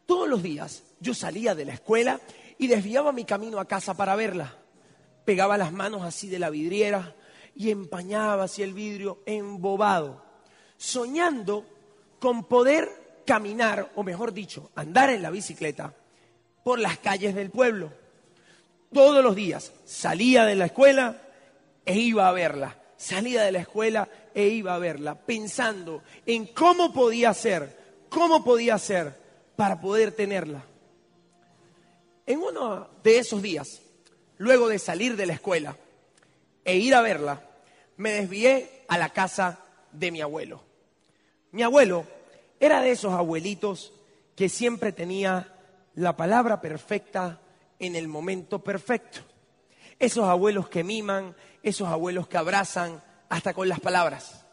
[0.06, 2.22] Todos los días yo salía de la escuela
[2.58, 4.56] y desviaba mi camino a casa para verla.
[5.26, 7.16] Pegaba las manos así de la vidriera
[7.56, 10.24] y empañaba así el vidrio embobado,
[10.84, 11.66] soñando
[12.20, 15.96] con poder caminar, o mejor dicho, andar en la bicicleta
[16.62, 17.94] por las calles del pueblo.
[18.92, 21.22] Todos los días salía de la escuela
[21.86, 22.82] e iba a verla.
[22.98, 27.78] Salía de la escuela e iba a verla, pensando en cómo podía ser,
[28.10, 29.16] cómo podía ser
[29.56, 30.66] para poder tenerla.
[32.26, 33.82] En uno de esos días,
[34.38, 35.78] luego de salir de la escuela
[36.66, 37.42] e ir a verla,
[37.96, 39.60] me desvié a la casa
[39.94, 40.73] de mi abuelo.
[41.54, 42.04] Mi abuelo
[42.60, 43.94] era de esos abuelitos
[44.36, 45.54] que siempre tenía
[45.94, 47.42] la palabra perfecta
[47.78, 49.20] en el momento perfecto.
[50.00, 54.48] Esos abuelos que miman, esos abuelos que abrazan hasta con las palabras.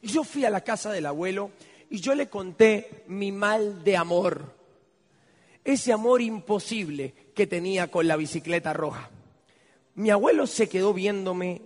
[0.00, 1.50] Yo fui a la casa del abuelo
[1.90, 4.54] y yo le conté mi mal de amor.
[5.64, 9.10] Ese amor imposible que tenía con la bicicleta roja.
[9.96, 11.62] Mi abuelo se quedó viéndome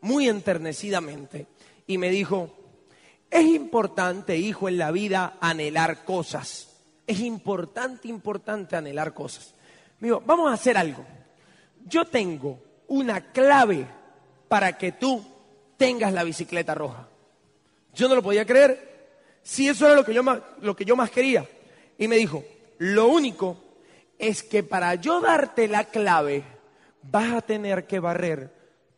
[0.00, 1.48] muy enternecidamente
[1.86, 2.61] y me dijo,
[3.32, 6.68] es importante, hijo, en la vida anhelar cosas.
[7.06, 9.54] Es importante, importante anhelar cosas.
[10.00, 11.02] Me dijo, vamos a hacer algo.
[11.86, 13.86] Yo tengo una clave
[14.48, 15.24] para que tú
[15.78, 17.08] tengas la bicicleta roja.
[17.94, 19.08] Yo no lo podía creer.
[19.42, 20.04] Si eso era lo
[20.76, 21.48] que yo más quería.
[21.96, 22.44] Y me dijo,
[22.76, 23.56] lo único
[24.18, 26.44] es que para yo darte la clave,
[27.02, 28.52] vas a tener que barrer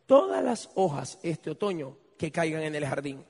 [0.06, 3.24] todas las hojas este otoño que caigan en el jardín.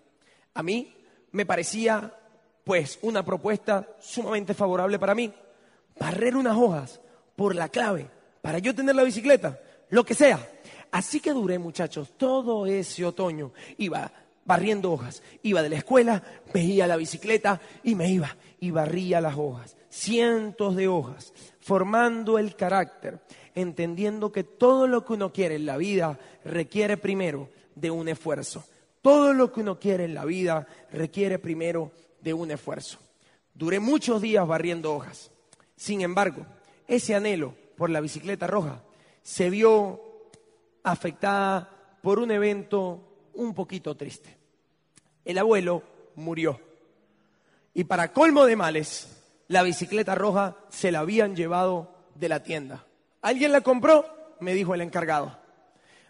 [0.54, 0.94] A mí
[1.32, 2.14] me parecía,
[2.64, 5.32] pues, una propuesta sumamente favorable para mí.
[5.98, 7.00] Barrer unas hojas
[7.36, 8.08] por la clave,
[8.40, 10.38] para yo tener la bicicleta, lo que sea.
[10.90, 13.52] Así que duré, muchachos, todo ese otoño.
[13.78, 14.12] Iba
[14.44, 15.22] barriendo hojas.
[15.42, 19.76] Iba de la escuela, veía la bicicleta y me iba y barría las hojas.
[19.88, 23.20] Cientos de hojas, formando el carácter,
[23.54, 28.64] entendiendo que todo lo que uno quiere en la vida requiere primero de un esfuerzo.
[29.04, 31.92] Todo lo que uno quiere en la vida requiere primero
[32.22, 32.98] de un esfuerzo.
[33.52, 35.30] Duré muchos días barriendo hojas.
[35.76, 36.46] Sin embargo,
[36.86, 38.82] ese anhelo por la bicicleta roja
[39.22, 40.00] se vio
[40.84, 44.38] afectada por un evento un poquito triste.
[45.22, 45.82] El abuelo
[46.14, 46.58] murió.
[47.74, 52.86] Y para colmo de males, la bicicleta roja se la habían llevado de la tienda.
[53.20, 54.06] ¿Alguien la compró?
[54.40, 55.38] Me dijo el encargado.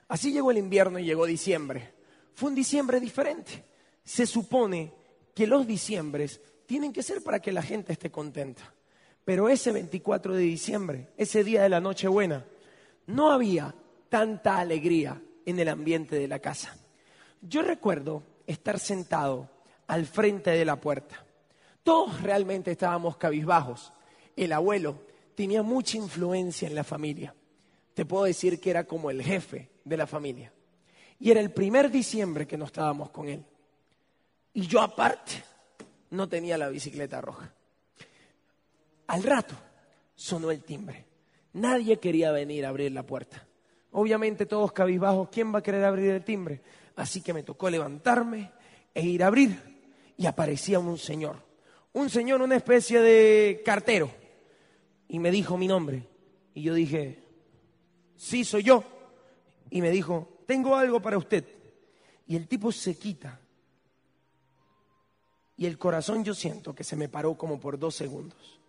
[0.07, 1.93] Así llegó el invierno y llegó diciembre.
[2.35, 3.65] Fue un diciembre diferente.
[4.05, 4.93] Se supone
[5.35, 8.75] que los diciembres tienen que ser para que la gente esté contenta.
[9.25, 12.45] Pero ese 24 de diciembre, ese día de la Nochebuena,
[13.07, 13.75] no había
[14.09, 16.77] tanta alegría en el ambiente de la casa.
[17.41, 19.51] Yo recuerdo estar sentado
[19.87, 21.25] al frente de la puerta.
[21.83, 23.93] Todos realmente estábamos cabizbajos.
[24.37, 24.99] El abuelo
[25.35, 27.35] tenía mucha influencia en la familia.
[27.95, 30.54] Te puedo decir que era como el jefe de la familia.
[31.19, 33.45] Y era el primer diciembre que no estábamos con él.
[34.53, 35.43] Y yo aparte
[36.11, 37.53] no tenía la bicicleta roja.
[39.07, 39.55] Al rato
[40.15, 41.05] sonó el timbre.
[41.55, 43.47] Nadie quería venir a abrir la puerta.
[43.93, 46.63] Obviamente todos cabizbajos, ¿quién va a querer abrir el timbre?
[46.97, 48.51] Así que me tocó levantarme
[48.93, 49.57] e ir a abrir.
[50.17, 51.37] Y aparecía un señor.
[51.93, 54.11] Un señor, una especie de cartero.
[55.09, 56.09] Y me dijo mi nombre.
[56.55, 57.23] Y yo dije,
[58.17, 58.85] sí, soy yo.
[59.71, 61.45] Y me dijo, tengo algo para usted.
[62.27, 63.41] Y el tipo se quita.
[65.57, 68.61] Y el corazón yo siento que se me paró como por dos segundos.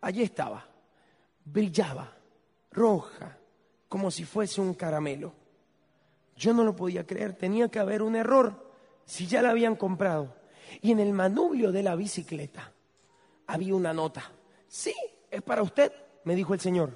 [0.00, 0.66] Allí estaba.
[1.44, 2.16] Brillaba.
[2.70, 3.38] Roja.
[3.88, 5.32] Como si fuese un caramelo.
[6.36, 8.72] Yo no lo podía creer, tenía que haber un error
[9.04, 10.36] si ya la habían comprado.
[10.80, 12.72] Y en el manubrio de la bicicleta
[13.46, 14.30] había una nota.
[14.68, 14.94] Sí,
[15.30, 15.92] es para usted,
[16.24, 16.92] me dijo el señor.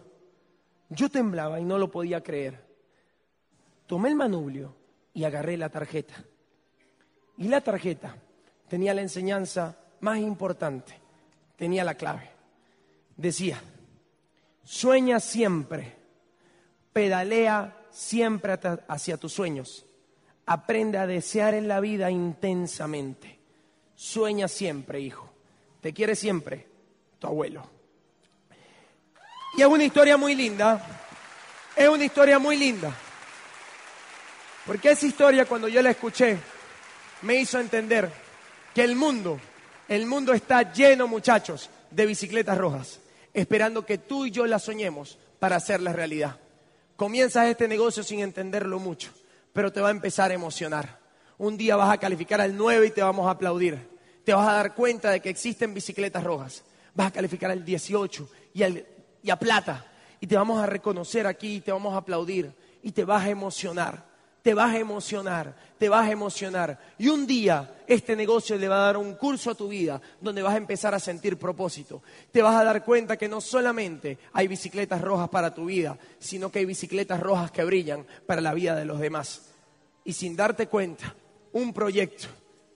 [0.91, 2.72] Yo temblaba y no lo podía creer.
[3.93, 4.75] Tomé el manubrio
[5.13, 6.15] y agarré la tarjeta.
[7.37, 8.17] Y la tarjeta
[8.67, 10.99] tenía la enseñanza más importante,
[11.57, 12.31] tenía la clave.
[13.19, 13.61] Decía,
[14.65, 15.95] sueña siempre,
[16.95, 19.85] pedalea siempre hacia tus sueños.
[20.47, 23.41] Aprende a desear en la vida intensamente.
[23.95, 25.31] Sueña siempre, hijo.
[25.83, 26.67] Te quiere siempre
[27.19, 27.69] tu abuelo.
[29.55, 30.83] Y es una historia muy linda.
[31.77, 32.97] Es una historia muy linda.
[34.67, 36.39] Porque esa historia cuando yo la escuché
[37.23, 38.11] me hizo entender
[38.75, 39.41] que el mundo,
[39.89, 43.01] el mundo está lleno, muchachos, de bicicletas rojas,
[43.35, 46.39] esperando que tú y yo la soñemos para hacerla realidad.
[46.97, 49.11] Comienzas este negocio sin entenderlo mucho,
[49.53, 51.01] pero te va a empezar a emocionar.
[51.39, 53.91] Un día vas a calificar al 9 y te vamos a aplaudir.
[54.25, 56.63] Te vas a dar cuenta de que existen bicicletas rojas.
[56.95, 58.63] Vas a calificar al 18 y,
[59.23, 59.85] y a plata.
[60.21, 62.53] Y te vamos a reconocer aquí y te vamos a aplaudir.
[62.85, 64.12] Y te vas a emocionar
[64.43, 66.79] te vas a emocionar, te vas a emocionar.
[66.99, 70.43] Y un día este negocio le va a dar un curso a tu vida donde
[70.43, 72.03] vas a empezar a sentir propósito.
[72.31, 76.51] Te vas a dar cuenta que no solamente hay bicicletas rojas para tu vida, sino
[76.51, 79.51] que hay bicicletas rojas que brillan para la vida de los demás.
[80.05, 81.15] Y sin darte cuenta,
[81.53, 82.27] un proyecto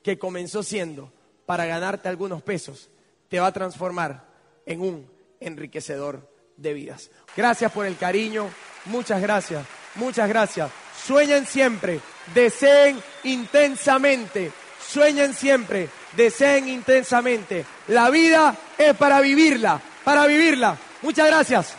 [0.02, 1.12] que comenzó siendo
[1.46, 2.90] para ganarte algunos pesos,
[3.28, 4.24] te va a transformar
[4.64, 5.10] en un
[5.40, 7.10] enriquecedor de vidas.
[7.36, 8.50] Gracias por el cariño,
[8.86, 9.64] Muchas gracias,
[9.96, 10.70] muchas gracias.
[11.06, 12.00] Sueñen siempre,
[12.34, 17.64] deseen intensamente, sueñen siempre, deseen intensamente.
[17.88, 20.76] La vida es para vivirla, para vivirla.
[21.02, 21.74] Muchas gracias.